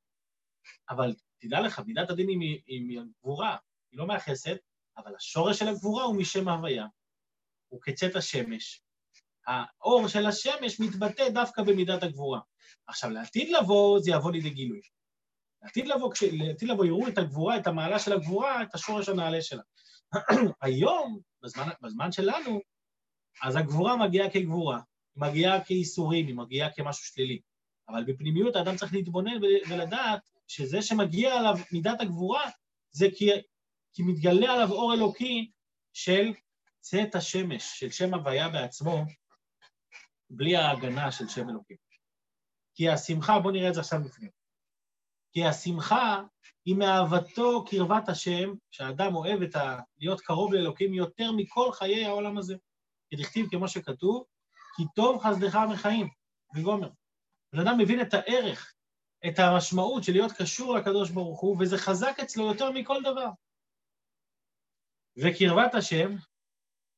אבל 0.90 1.14
תדע 1.38 1.60
לך, 1.60 1.82
מידת 1.86 2.10
הדין 2.10 2.28
היא, 2.28 2.60
היא 2.66 3.00
גבורה, 3.20 3.56
היא 3.90 3.98
לא 3.98 4.06
מהחסד, 4.06 4.54
אבל 4.96 5.16
השורש 5.16 5.58
של 5.58 5.68
הגבורה 5.68 6.04
הוא 6.04 6.16
משם 6.16 6.48
ההוויה, 6.48 6.86
הוא 7.68 7.80
כצאת 7.82 8.16
השמש. 8.16 8.82
האור 9.46 10.08
של 10.08 10.26
השמש 10.26 10.80
מתבטא 10.80 11.28
דווקא 11.28 11.62
במידת 11.62 12.02
הגבורה. 12.02 12.40
עכשיו, 12.86 13.10
לעתיד 13.10 13.48
לבוא, 13.48 14.00
זה 14.00 14.10
יבוא 14.10 14.32
לידי 14.32 14.50
גילוי. 14.50 14.80
לעתיד 15.62 15.86
לבוא, 15.86 16.12
כש... 16.12 16.22
לעתיד 16.22 16.68
לבוא 16.68 16.84
יראו 16.84 17.08
את 17.08 17.18
הגבורה, 17.18 17.56
את 17.56 17.66
המעלה 17.66 17.98
של 17.98 18.12
הגבורה, 18.12 18.62
את 18.62 18.74
השורש 18.74 19.08
הנעלה 19.08 19.42
שלה. 19.42 19.62
היום, 20.62 21.20
בזמן, 21.42 21.68
בזמן 21.80 22.12
שלנו, 22.12 22.60
אז 23.42 23.56
הגבורה 23.56 23.96
מגיעה 23.96 24.30
כגבורה, 24.30 24.80
היא 25.14 25.22
מגיעה 25.28 25.64
כאיסורים, 25.64 26.26
היא 26.26 26.34
מגיעה 26.34 26.72
כמשהו 26.72 27.04
שלילי. 27.04 27.40
אבל 27.88 28.04
בפנימיות 28.04 28.56
האדם 28.56 28.76
צריך 28.76 28.92
להתבונן 28.92 29.42
ולדעת 29.70 30.20
שזה 30.48 30.82
שמגיע 30.82 31.34
עליו 31.34 31.54
מידת 31.72 32.00
הגבורה, 32.00 32.50
זה 32.90 33.06
כי, 33.16 33.30
כי 33.92 34.02
מתגלה 34.02 34.52
עליו 34.52 34.72
אור 34.72 34.94
אלוקי 34.94 35.50
של 35.92 36.32
צאת 36.80 37.14
השמש, 37.14 37.80
של 37.80 37.90
שם 37.90 38.14
הוויה 38.14 38.48
בעצמו, 38.48 39.04
בלי 40.30 40.56
ההגנה 40.56 41.12
של 41.12 41.28
שם 41.28 41.50
אלוקים. 41.50 41.76
כי 42.74 42.88
השמחה, 42.88 43.38
בואו 43.38 43.52
נראה 43.52 43.68
את 43.68 43.74
זה 43.74 43.80
עכשיו 43.80 44.00
בפנים. 44.04 44.30
כי 45.32 45.44
השמחה 45.44 46.22
היא 46.64 46.76
מאהבתו 46.76 47.64
קרבת 47.64 48.08
השם, 48.08 48.52
שהאדם 48.70 49.14
אוהב 49.14 49.42
את 49.42 49.56
ה... 49.56 49.80
להיות 49.98 50.20
קרוב 50.20 50.52
לאלוקים 50.52 50.94
יותר 50.94 51.32
מכל 51.32 51.72
חיי 51.72 52.04
העולם 52.04 52.38
הזה. 52.38 52.56
כדכתיב 53.10 53.46
כמו 53.50 53.68
שכתוב, 53.68 54.24
כי 54.76 54.82
טוב 54.94 55.22
חסדך 55.22 55.58
מחיים, 55.72 56.08
וגומר. 56.54 56.90
בן 57.52 57.60
אדם 57.60 57.78
מבין 57.78 58.00
את 58.00 58.14
הערך, 58.14 58.74
את 59.26 59.38
המשמעות 59.38 60.04
של 60.04 60.12
להיות 60.12 60.32
קשור 60.32 60.74
לקדוש 60.74 61.10
ברוך 61.10 61.40
הוא, 61.40 61.56
וזה 61.60 61.78
חזק 61.78 62.16
אצלו 62.22 62.46
יותר 62.46 62.70
מכל 62.70 63.02
דבר. 63.02 63.28
וקרבת 65.16 65.74
השם 65.74 66.16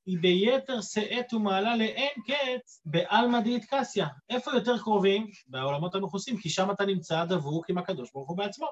היא 0.06 0.18
ביתר 0.20 0.80
שאת 0.80 1.32
ומעלה 1.34 1.76
לאין 1.76 2.12
קץ 2.26 2.82
בעלמא 2.84 3.40
דאיטקסיה. 3.40 4.06
איפה 4.28 4.50
יותר 4.54 4.78
קרובים? 4.78 5.30
בעולמות 5.46 5.94
המכוסים, 5.94 6.40
כי 6.40 6.48
שם 6.50 6.70
אתה 6.70 6.86
נמצא 6.86 7.24
דבוק 7.24 7.70
עם 7.70 7.78
הקדוש 7.78 8.12
ברוך 8.12 8.28
הוא 8.28 8.36
בעצמו. 8.36 8.66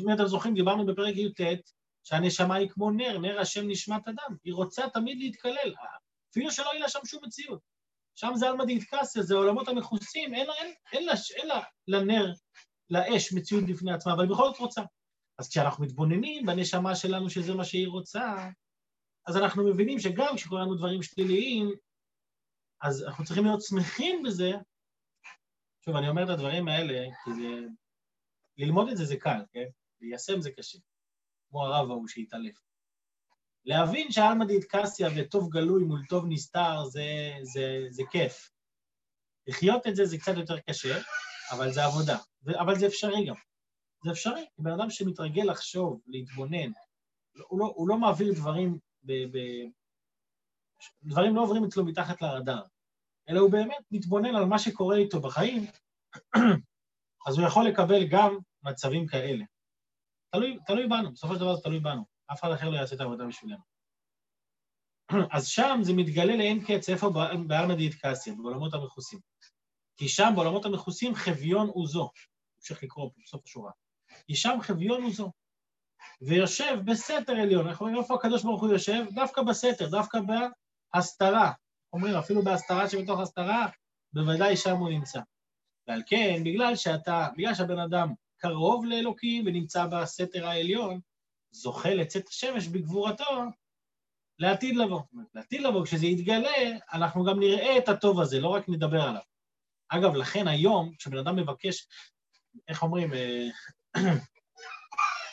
מי 0.00 0.12
אתם 0.14 0.26
זוכרים? 0.26 0.54
דיברנו 0.54 0.86
בפרק 0.86 1.16
י"ט, 1.16 1.40
שהנשמה 2.04 2.54
היא 2.54 2.68
כמו 2.68 2.90
נר, 2.90 3.18
נר 3.18 3.40
השם 3.40 3.68
נשמת 3.68 4.08
אדם. 4.08 4.36
היא 4.44 4.54
רוצה 4.54 4.88
תמיד 4.94 5.18
להתקלל, 5.18 5.74
אפילו 6.30 6.50
שלא 6.50 6.66
יהיה 6.66 6.80
לה 6.80 6.88
שם 6.88 6.98
שום 7.04 7.20
מציאות. 7.24 7.60
שם 8.14 8.30
זה 8.34 8.48
עלמא 8.48 8.64
דאיטקסיה, 8.64 9.22
זה 9.22 9.34
העולמות 9.34 9.68
המכוסים, 9.68 10.34
אין, 10.34 10.46
אין, 10.50 10.74
אין, 10.92 11.04
לה, 11.06 11.12
אין 11.36 11.48
לה 11.48 11.60
לנר, 11.88 12.32
לאש, 12.90 13.32
מציאות 13.32 13.64
בפני 13.64 13.92
עצמה, 13.92 14.12
אבל 14.12 14.22
היא 14.22 14.30
בכל 14.30 14.44
זאת 14.44 14.58
רוצה. 14.58 14.82
אז 15.38 15.48
כשאנחנו 15.48 15.84
מתבוננים 15.84 16.46
בנשמה 16.46 16.96
שלנו 16.96 17.30
שזה 17.30 17.54
מה 17.54 17.64
שהיא 17.64 17.88
רוצה, 17.88 18.48
אז 19.26 19.36
אנחנו 19.36 19.70
מבינים 19.70 19.98
שגם 19.98 20.36
כשקוראים 20.36 20.66
לנו 20.66 20.74
דברים 20.74 21.02
שליליים, 21.02 21.70
אז 22.82 23.02
אנחנו 23.02 23.24
צריכים 23.24 23.44
להיות 23.44 23.62
שמחים 23.62 24.22
בזה. 24.22 24.50
שוב, 25.84 25.96
אני 25.96 26.08
אומר 26.08 26.24
את 26.24 26.28
הדברים 26.28 26.68
האלה, 26.68 27.08
כי 27.24 27.30
זה... 27.32 27.66
ללמוד 28.56 28.88
את 28.88 28.96
זה 28.96 29.04
זה 29.04 29.16
קל, 29.16 29.40
כן? 29.52 29.66
ליישם 30.00 30.40
זה 30.40 30.50
קשה. 30.50 30.78
כמו 31.50 31.66
הרב 31.66 31.90
ההוא 31.90 32.08
שהתעלף. 32.08 32.69
להבין 33.64 34.12
שעלמא 34.12 34.44
דיתקסיה 34.44 35.08
וטוב 35.16 35.48
גלוי 35.48 35.84
מול 35.84 36.00
טוב 36.08 36.24
נסתר 36.28 36.84
זה, 36.84 37.04
זה, 37.42 37.86
זה 37.90 38.02
כיף. 38.10 38.50
לחיות 39.46 39.86
את 39.86 39.96
זה 39.96 40.04
זה 40.04 40.18
קצת 40.18 40.36
יותר 40.36 40.58
קשה, 40.60 40.98
אבל 41.52 41.72
זה 41.72 41.84
עבודה. 41.84 42.18
אבל 42.60 42.78
זה 42.78 42.86
אפשרי 42.86 43.26
גם. 43.26 43.34
זה 44.04 44.10
אפשרי. 44.10 44.46
בן 44.58 44.70
אדם 44.70 44.90
שמתרגל 44.90 45.50
לחשוב, 45.50 46.00
להתבונן, 46.06 46.72
הוא 47.48 47.60
לא, 47.60 47.72
הוא 47.76 47.88
לא 47.88 47.96
מעביר 47.98 48.32
דברים 48.34 48.78
ב, 49.02 49.12
ב... 49.12 49.38
דברים 51.02 51.36
לא 51.36 51.42
עוברים 51.42 51.64
אצלו 51.64 51.84
מתחת 51.84 52.22
לרדאר, 52.22 52.62
אלא 53.28 53.40
הוא 53.40 53.52
באמת 53.52 53.84
מתבונן 53.90 54.34
על 54.34 54.44
מה 54.44 54.58
שקורה 54.58 54.96
איתו 54.96 55.20
בחיים, 55.20 55.66
אז 57.26 57.38
הוא 57.38 57.46
יכול 57.46 57.66
לקבל 57.66 58.06
גם 58.10 58.38
מצבים 58.62 59.06
כאלה. 59.06 59.44
תלוי, 60.30 60.58
תלוי 60.66 60.86
בנו, 60.88 61.12
בסופו 61.12 61.34
של 61.34 61.40
דבר 61.40 61.56
זה 61.56 61.62
תלוי 61.62 61.80
בנו. 61.80 62.04
אף 62.32 62.40
אחד 62.40 62.50
אחר 62.52 62.70
לא 62.70 62.76
יעשה 62.76 62.94
את 62.94 63.00
העבודה 63.00 63.24
בשבילנו. 63.24 63.62
אז 65.30 65.46
שם 65.46 65.78
זה 65.82 65.92
מתגלה 65.92 66.36
לאין 66.36 66.64
קץ, 66.64 66.88
איפה 66.88 67.10
בעלמא 67.46 67.74
דיאטקסיה, 67.74 68.34
בעולמות 68.34 68.74
המכוסים. 68.74 69.18
כי 69.96 70.08
שם, 70.08 70.32
בעולמות 70.34 70.64
המכוסים, 70.64 71.14
חביון 71.14 71.68
עוזו. 71.68 72.10
המשך 72.56 72.82
לקרוא 72.82 73.10
פה 73.14 73.20
בסוף 73.24 73.42
השורה. 73.44 73.72
כי 74.26 74.34
שם 74.34 74.58
חביון 74.62 75.02
עוזו. 75.02 75.32
ויושב 76.20 76.78
בסתר 76.84 77.32
עליון. 77.32 77.66
אנחנו 77.66 77.86
רואים 77.86 78.02
איפה 78.02 78.14
הקדוש 78.14 78.42
ברוך 78.42 78.60
הוא 78.60 78.70
יושב? 78.70 79.04
דווקא 79.14 79.42
בסתר, 79.42 79.88
דווקא 79.88 80.18
בהסתרה. 80.94 81.52
אומרים, 81.92 82.14
אפילו 82.14 82.42
בהסתרה 82.42 82.88
שבתוך 82.88 83.20
הסתרה, 83.20 83.66
בוודאי 84.12 84.56
שם 84.56 84.76
הוא 84.76 84.90
נמצא. 84.90 85.20
ועל 85.88 86.02
כן, 86.06 86.44
בגלל 86.44 86.76
שאתה, 86.76 87.28
בגלל 87.36 87.54
שהבן 87.54 87.78
אדם 87.78 88.12
קרוב 88.36 88.84
לאלוקים 88.84 89.46
ונמצא 89.46 89.86
בסתר 89.86 90.46
העליון, 90.46 91.00
זוכה 91.50 91.94
לצאת 91.94 92.28
השמש 92.28 92.66
בגבורתו 92.66 93.24
לעתיד 94.38 94.76
לבוא. 94.76 95.00
לעתיד 95.34 95.60
לבוא, 95.60 95.84
כשזה 95.84 96.06
יתגלה, 96.06 96.78
אנחנו 96.92 97.24
גם 97.24 97.40
נראה 97.40 97.78
את 97.78 97.88
הטוב 97.88 98.20
הזה, 98.20 98.40
לא 98.40 98.48
רק 98.48 98.68
נדבר 98.68 99.02
עליו. 99.02 99.22
אגב, 99.88 100.14
לכן 100.14 100.48
היום, 100.48 100.94
כשבן 100.98 101.18
אדם 101.18 101.36
מבקש, 101.36 101.86
איך 102.68 102.82
אומרים, 102.82 103.14
אה, 103.14 103.48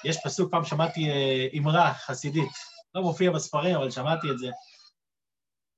יש 0.06 0.17
פסוק, 0.23 0.51
פעם 0.51 0.65
שמעתי 0.65 1.10
אה, 1.10 1.47
אמרה 1.58 1.93
חסידית, 1.93 2.51
לא 2.95 3.01
מופיע 3.01 3.32
בספרים, 3.32 3.75
אבל 3.75 3.91
שמעתי 3.91 4.27
את 4.32 4.39
זה, 4.39 4.47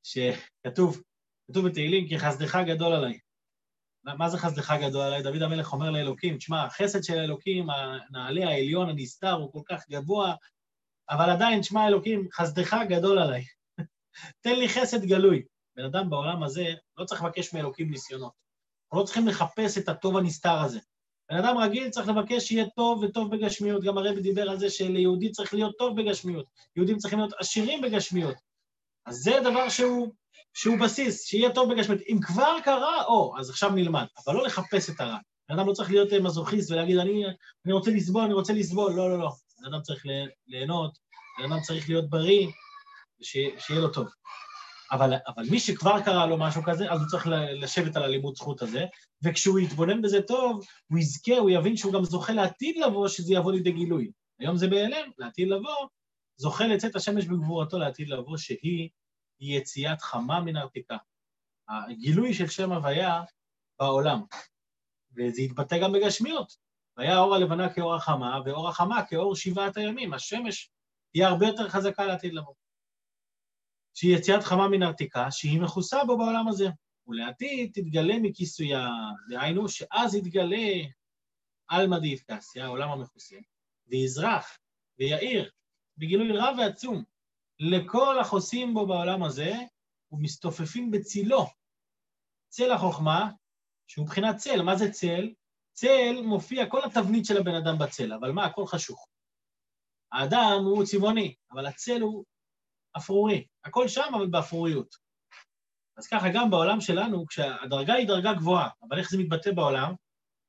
שכתוב, 0.03 1.01
כתוב 1.47 1.67
בתהילים, 1.67 2.07
כי 2.07 2.19
חסדך 2.19 2.57
גדול 2.67 2.93
עליי. 2.93 3.19
מה 4.03 4.29
זה 4.29 4.37
חסדך 4.37 4.73
גדול 4.81 5.01
עליי? 5.01 5.23
דוד 5.23 5.41
המלך 5.41 5.73
אומר 5.73 5.91
לאלוקים, 5.91 6.37
תשמע, 6.37 6.65
החסד 6.65 7.03
של 7.03 7.19
אלוקים, 7.19 7.67
הנעלה, 7.69 8.49
העליון, 8.49 8.89
הנסתר, 8.89 9.33
הוא 9.33 9.51
כל 9.51 9.61
כך 9.65 9.89
גבוה, 9.89 10.33
אבל 11.09 11.29
עדיין, 11.29 11.61
תשמע, 11.61 11.87
אלוקים, 11.87 12.27
חסדך 12.33 12.77
גדול 12.89 13.19
עליי. 13.19 13.43
תן 14.43 14.55
לי 14.55 14.69
חסד 14.69 15.05
גלוי. 15.05 15.43
בן 15.75 15.85
אדם 15.85 16.09
בעולם 16.09 16.43
הזה 16.43 16.73
לא 16.97 17.05
צריך 17.05 17.23
לבקש 17.23 17.53
מאלוקים 17.53 17.91
ניסיונות. 17.91 18.33
אנחנו 18.85 18.99
לא 18.99 19.05
צריכים 19.05 19.27
לחפש 19.27 19.77
את 19.77 19.89
הטוב 19.89 20.17
הנסתר 20.17 20.59
הזה. 20.61 20.79
בן 21.29 21.37
אדם 21.37 21.57
רגיל 21.57 21.89
צריך 21.89 22.07
לבקש 22.07 22.47
שיהיה 22.47 22.65
טוב 22.75 23.03
וטוב 23.03 23.35
בגשמיות. 23.35 23.83
גם 23.83 23.97
הרבי 23.97 24.21
דיבר 24.21 24.49
על 24.49 24.59
זה 24.59 24.69
שליהודי 24.69 25.31
צריך 25.31 25.53
להיות 25.53 25.77
טוב 25.77 26.01
בגשמיות. 26.01 26.45
יהודים 26.75 26.97
צריכים 26.97 27.19
להיות 27.19 27.33
עשירים 27.39 27.81
בגשמיות. 27.81 28.35
אז 29.05 29.15
זה 29.15 29.31
דבר 29.43 29.69
שהוא, 29.69 30.13
שהוא 30.53 30.79
בסיס, 30.79 31.25
שיהיה 31.25 31.53
טוב 31.53 31.73
בגשמיות. 31.73 32.01
אם 32.09 32.19
כבר 32.21 32.55
קרה, 32.63 33.03
או, 33.05 33.35
אז 33.39 33.49
עכשיו 33.49 33.71
נלמד. 33.71 34.05
אבל 34.25 34.35
לא 34.35 34.43
לחפש 34.43 34.89
את 34.89 34.99
הרע. 34.99 35.17
בן 35.49 35.59
אדם 35.59 35.67
לא 35.67 35.73
צריך 35.73 35.91
להיות 35.91 36.13
מזוכיסט 36.13 36.71
ולהגיד, 36.71 36.97
אני, 36.97 37.25
אני 37.65 37.73
רוצה 37.73 37.91
לסבול, 37.91 38.23
אני 38.23 38.33
רוצה 38.33 38.53
לסבול. 38.53 38.93
לא, 38.93 39.09
לא, 39.09 39.19
לא. 39.19 39.29
בן 39.61 39.73
אדם 39.73 39.81
צריך 39.81 40.03
ליהנות, 40.47 40.97
בן 41.39 41.51
אדם 41.51 41.61
צריך 41.61 41.89
להיות 41.89 42.09
בריא, 42.09 42.47
ושיהיה 43.21 43.81
לו 43.81 43.89
טוב. 43.89 44.07
אבל, 44.91 45.13
אבל 45.27 45.43
מי 45.51 45.59
שכבר 45.59 46.01
קרה 46.01 46.25
לו 46.25 46.37
משהו 46.37 46.63
כזה, 46.63 46.91
אז 46.91 47.01
הוא 47.01 47.09
צריך 47.09 47.27
לשבת 47.61 47.95
על 47.95 48.03
הלימוד 48.03 48.35
זכות 48.35 48.61
הזה, 48.61 48.85
וכשהוא 49.23 49.59
יתבונן 49.59 50.01
בזה 50.01 50.21
טוב, 50.21 50.65
הוא 50.91 50.99
יזכה, 50.99 51.37
הוא 51.37 51.49
יבין 51.49 51.77
שהוא 51.77 51.93
גם 51.93 52.03
זוכה 52.03 52.33
לעתיד 52.33 52.77
לבוא, 52.77 53.07
שזה 53.07 53.33
יבוא 53.33 53.51
לידי 53.51 53.71
גילוי. 53.71 54.11
היום 54.39 54.57
זה 54.57 54.67
בהיעלם, 54.67 55.11
לעתיד 55.17 55.47
לבוא, 55.47 55.87
זוכה 56.37 56.67
לצאת 56.67 56.95
השמש 56.95 57.25
בגבורתו 57.25 57.77
לעתיד 57.77 58.09
לבוא, 58.09 58.37
שהיא 58.37 58.89
יציאת 59.39 60.01
חמה 60.01 60.39
מן 60.39 60.55
הרתיקה. 60.55 60.97
הגילוי 61.69 62.33
של 62.33 62.47
שם 62.47 62.71
הוויה 62.71 63.21
בעולם, 63.79 64.21
וזה 65.11 65.41
יתבטא 65.41 65.79
גם 65.83 65.93
בגשמיות. 65.93 66.57
והיה 66.97 67.19
אור 67.19 67.35
הלבנה 67.35 67.73
כאור 67.73 67.95
החמה, 67.95 68.39
ואור 68.45 68.69
החמה 68.69 69.05
כאור 69.05 69.35
שבעת 69.35 69.77
הימים. 69.77 70.13
השמש 70.13 70.71
תהיה 71.11 71.27
הרבה 71.27 71.47
יותר 71.47 71.69
חזקה 71.69 72.05
לעתיד 72.05 72.33
לבוא. 72.33 72.53
שהיא 73.93 74.17
יציאת 74.17 74.43
חמה 74.43 74.67
מן 74.67 74.83
עתיקה, 74.83 75.31
שהיא 75.31 75.61
מכוסה 75.61 76.03
בו 76.05 76.17
בעולם 76.17 76.47
הזה. 76.47 76.67
ולעתיד 77.07 77.71
תתגלה 77.73 78.19
מכיסויה, 78.21 78.87
דהיינו 79.29 79.69
שאז 79.69 80.15
יתגלה 80.15 80.67
עלמא 81.67 81.99
דיפקסיה, 81.99 82.65
העולם 82.65 82.91
המכוסה, 82.91 83.35
ויזרח 83.87 84.57
ויאיר 84.99 85.51
בגילוי 85.97 86.37
רב 86.37 86.55
ועצום 86.57 87.03
לכל 87.59 88.19
החוסים 88.19 88.73
בו 88.73 88.87
בעולם 88.87 89.23
הזה, 89.23 89.53
ומסתופפים 90.11 90.91
בצילו. 90.91 91.45
צל 92.49 92.71
החוכמה, 92.71 93.31
שהוא 93.87 94.05
מבחינת 94.05 94.35
צל. 94.35 94.61
מה 94.61 94.75
זה 94.75 94.91
צל? 94.91 95.33
צל 95.73 96.21
מופיע 96.23 96.69
כל 96.69 96.81
התבנית 96.85 97.25
של 97.25 97.37
הבן 97.37 97.55
אדם 97.55 97.77
בצל, 97.77 98.13
אבל 98.13 98.31
מה, 98.31 98.45
הכל 98.45 98.65
חשוך. 98.65 99.07
האדם 100.11 100.63
הוא 100.65 100.85
צבעוני, 100.85 101.35
אבל 101.51 101.65
הצל 101.65 102.01
הוא 102.01 102.25
אפרורי. 102.97 103.47
הכל 103.65 103.87
שם, 103.87 104.13
אבל 104.15 104.27
באפרוריות. 104.27 104.95
אז 105.97 106.07
ככה 106.07 106.27
גם 106.33 106.49
בעולם 106.49 106.81
שלנו, 106.81 107.27
כשהדרגה 107.27 107.93
היא 107.93 108.07
דרגה 108.07 108.33
גבוהה, 108.33 108.69
אבל 108.87 108.99
איך 108.99 109.09
זה 109.09 109.17
מתבטא 109.17 109.51
בעולם? 109.51 109.93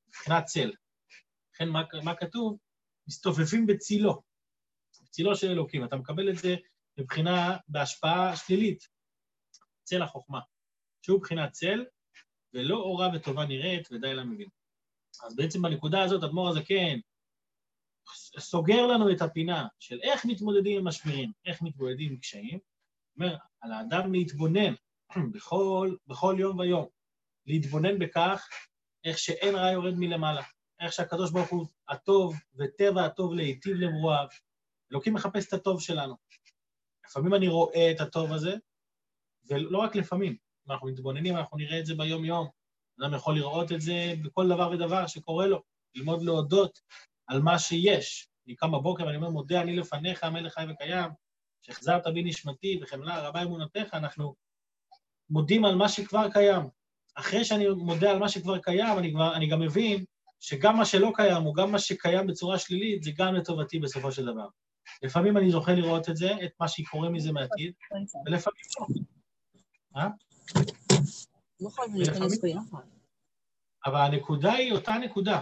מבחינת 0.08 0.44
צל. 0.44 0.72
לכן 1.54 1.68
מה, 1.68 1.82
מה 2.04 2.14
כתוב? 2.14 2.58
מסתופפים 3.08 3.66
בצילו, 3.66 4.22
בצילו 5.02 5.36
של 5.36 5.50
אלוקים. 5.50 5.84
אתה 5.84 5.96
מקבל 5.96 6.30
את 6.30 6.38
זה 6.38 6.56
מבחינה, 7.00 7.56
בהשפעה 7.68 8.36
שלילית, 8.36 8.88
צל 9.82 10.02
החוכמה, 10.02 10.40
שהוא 11.02 11.18
מבחינת 11.18 11.52
צל, 11.52 11.84
ולא 12.54 12.76
אורה 12.76 13.08
וטובה 13.14 13.46
נראית, 13.46 13.88
ודי 13.92 14.14
לה 14.14 14.24
מבין. 14.24 14.48
אז 15.24 15.36
בעצם 15.36 15.62
בנקודה 15.62 16.02
הזאת, 16.02 16.24
אדמו"ר 16.24 16.48
הזקן 16.48 16.98
סוגר 18.38 18.86
לנו 18.86 19.12
את 19.12 19.22
הפינה 19.22 19.66
של 19.78 20.00
איך 20.02 20.24
מתמודדים 20.24 20.78
עם 20.78 20.88
משברים, 20.88 21.32
איך 21.46 21.62
מתמודדים 21.62 22.12
עם 22.12 22.18
קשיים. 22.18 22.58
אומר, 23.16 23.36
על 23.60 23.72
האדם 23.72 24.12
להתבונן 24.12 24.74
בכל, 25.34 25.96
בכל 26.06 26.36
יום 26.38 26.58
ויום, 26.58 26.86
להתבונן 27.46 27.98
בכך 27.98 28.48
איך 29.04 29.18
שאין 29.18 29.54
רע 29.54 29.70
יורד 29.70 29.94
מלמעלה, 29.98 30.42
איך 30.80 30.92
שהקדוש 30.92 31.30
ברוך 31.30 31.50
הוא 31.50 31.66
הטוב 31.88 32.34
וטבע 32.54 33.04
הטוב 33.04 33.34
להיטיב 33.34 33.76
למרואיו. 33.76 34.28
אלוקים 34.92 35.14
מחפש 35.14 35.48
את 35.48 35.52
הטוב 35.52 35.80
שלנו. 35.80 36.14
לפעמים 37.10 37.34
אני 37.34 37.48
רואה 37.48 37.90
את 37.90 38.00
הטוב 38.00 38.32
הזה, 38.32 38.54
ולא 39.48 39.78
רק 39.78 39.96
לפעמים, 39.96 40.36
אנחנו 40.70 40.88
מתבוננים, 40.88 41.36
אנחנו 41.36 41.58
נראה 41.58 41.78
את 41.78 41.86
זה 41.86 41.94
ביום-יום. 41.94 42.48
אדם 43.00 43.14
יכול 43.14 43.34
לראות 43.34 43.72
את 43.72 43.80
זה 43.80 44.14
בכל 44.22 44.48
דבר 44.48 44.70
ודבר 44.70 45.06
שקורה 45.06 45.46
לו, 45.46 45.62
ללמוד 45.94 46.22
להודות 46.22 46.80
על 47.26 47.42
מה 47.42 47.58
שיש. 47.58 48.28
אני 48.46 48.54
קם 48.54 48.72
בבוקר 48.72 49.06
ואני 49.06 49.16
אומר, 49.16 49.30
מודה 49.30 49.60
אני 49.60 49.76
לפניך, 49.76 50.24
המלך 50.24 50.54
חי 50.54 50.64
וקיים, 50.70 51.10
שהחזרת 51.62 52.06
בי 52.06 52.22
נשמתי 52.22 52.80
וחמלה 52.82 53.28
רבה 53.28 53.42
אמונתך, 53.42 53.94
אנחנו 53.94 54.34
מודים 55.30 55.64
על 55.64 55.74
מה 55.74 55.88
שכבר 55.88 56.30
קיים. 56.32 56.62
אחרי 57.14 57.44
שאני 57.44 57.68
מודה 57.68 58.10
על 58.10 58.18
מה 58.18 58.28
שכבר 58.28 58.58
קיים, 58.58 58.98
אני, 58.98 59.12
כבר, 59.12 59.34
אני 59.34 59.46
גם 59.46 59.60
מבין 59.60 60.04
שגם 60.40 60.76
מה 60.76 60.84
שלא 60.84 61.12
קיים, 61.14 61.46
או 61.46 61.52
גם 61.52 61.72
מה 61.72 61.78
שקיים 61.78 62.26
בצורה 62.26 62.58
שלילית, 62.58 63.02
זה 63.02 63.10
גם 63.16 63.34
לטובתי 63.34 63.78
בסופו 63.78 64.12
של 64.12 64.24
דבר. 64.24 64.46
לפעמים 65.02 65.36
אני 65.36 65.50
זוכה 65.50 65.72
לראות 65.72 66.08
את 66.08 66.16
זה, 66.16 66.30
את 66.44 66.50
מה 66.60 66.68
שקורה 66.68 67.08
מזה 67.08 67.32
מעתיד, 67.32 67.72
ולפעמים 68.26 68.62
לא. 68.80 68.86
אה? 69.96 70.08
לא 71.60 71.70
חייבים 71.70 71.96
להיכנס 71.96 72.40
ביחד. 72.40 72.78
אבל 73.86 74.00
הנקודה 74.00 74.52
היא 74.52 74.72
אותה 74.72 74.92
נקודה. 74.92 75.40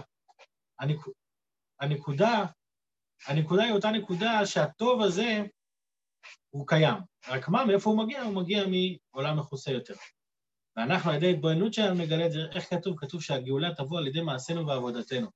הנקודה, 1.79 2.45
הנקודה 3.27 3.63
היא 3.63 3.73
אותה 3.73 3.91
נקודה 3.91 4.45
שהטוב 4.45 5.01
הזה 5.01 5.43
הוא 6.49 6.67
קיים. 6.67 6.97
רק 7.27 7.49
מה, 7.49 7.65
מאיפה 7.65 7.89
הוא 7.89 7.97
מגיע? 7.97 8.21
הוא 8.21 8.35
מגיע 8.35 8.63
מעולם 9.13 9.39
מכוסה 9.39 9.71
יותר. 9.71 9.93
ואנחנו 10.75 11.09
על 11.09 11.15
ידי 11.15 11.31
התבוננות 11.31 11.73
שלנו 11.73 12.03
נגלה 12.03 12.25
את 12.25 12.31
זה, 12.31 12.39
איך 12.55 12.69
כתוב? 12.69 12.99
כתוב 12.99 13.21
שהגאולה 13.21 13.75
תבוא 13.75 13.99
על 13.99 14.07
ידי 14.07 14.21
מעשינו 14.21 14.67
ועבודתנו. 14.67 15.27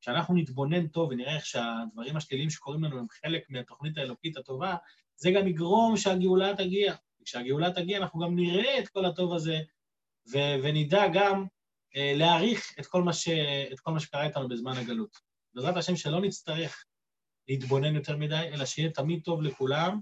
כשאנחנו 0.00 0.34
נתבונן 0.34 0.86
טוב 0.86 1.10
ונראה 1.10 1.36
איך 1.36 1.46
שהדברים 1.46 2.16
השליליים 2.16 2.50
שקורים 2.50 2.84
לנו 2.84 2.98
הם 2.98 3.06
חלק 3.08 3.50
מהתוכנית 3.50 3.98
האלוקית 3.98 4.36
הטובה, 4.36 4.76
זה 5.16 5.30
גם 5.30 5.46
יגרום 5.48 5.96
שהגאולה 5.96 6.56
תגיע. 6.56 6.94
כשהגאולה 7.24 7.70
תגיע 7.70 7.98
אנחנו 7.98 8.20
גם 8.20 8.36
נראה 8.36 8.78
את 8.78 8.88
כל 8.88 9.04
הטוב 9.04 9.34
הזה, 9.34 9.58
ו- 10.32 10.56
ונדע 10.62 11.04
גם 11.14 11.46
אה, 11.96 12.12
להעריך 12.16 12.74
את 12.80 12.86
כל, 12.86 13.12
ש- 13.12 13.28
את 13.72 13.80
כל 13.80 13.90
מה 13.90 14.00
שקרה 14.00 14.24
איתנו 14.24 14.48
בזמן 14.48 14.72
הגלות. 14.72 15.16
בעזרת 15.54 15.76
השם 15.76 15.96
שלא 15.96 16.20
נצטרך 16.20 16.84
להתבונן 17.48 17.94
יותר 17.94 18.16
מדי, 18.16 18.48
אלא 18.52 18.64
שיהיה 18.64 18.90
תמיד 18.90 19.22
טוב 19.24 19.42
לכולם, 19.42 20.00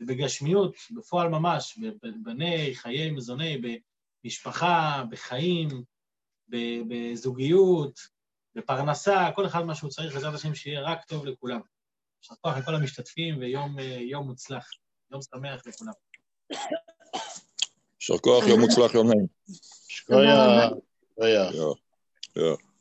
ובגשמיות, 0.00 0.74
בפועל 0.96 1.28
ממש, 1.28 1.78
בבני, 2.02 2.74
חיי, 2.74 3.10
מזוני, 3.10 3.60
במשפחה, 4.24 5.04
בחיים, 5.10 5.68
בזוגיות, 6.88 8.00
בפרנסה, 8.54 9.28
כל 9.34 9.46
אחד 9.46 9.62
מה 9.62 9.74
שהוא 9.74 9.90
צריך, 9.90 10.14
בעזרת 10.14 10.34
השם 10.34 10.54
שיהיה 10.54 10.80
רק 10.80 11.04
טוב 11.04 11.26
לכולם. 11.26 11.60
יישר 12.22 12.34
כוח 12.40 12.56
לכל 12.56 12.74
המשתתפים 12.74 13.38
ויום 13.40 13.78
אה, 13.78 14.20
מוצלח, 14.20 14.70
יום 15.10 15.20
שמח 15.22 15.62
לכולם. 15.66 15.92
יישר 18.00 18.18
כוח, 18.18 18.46
יום 18.46 18.60
מוצלח, 18.60 18.94
יום 18.94 19.06
נעים. 19.06 19.26
שקויה. 19.88 20.68
Ja. 22.36 22.71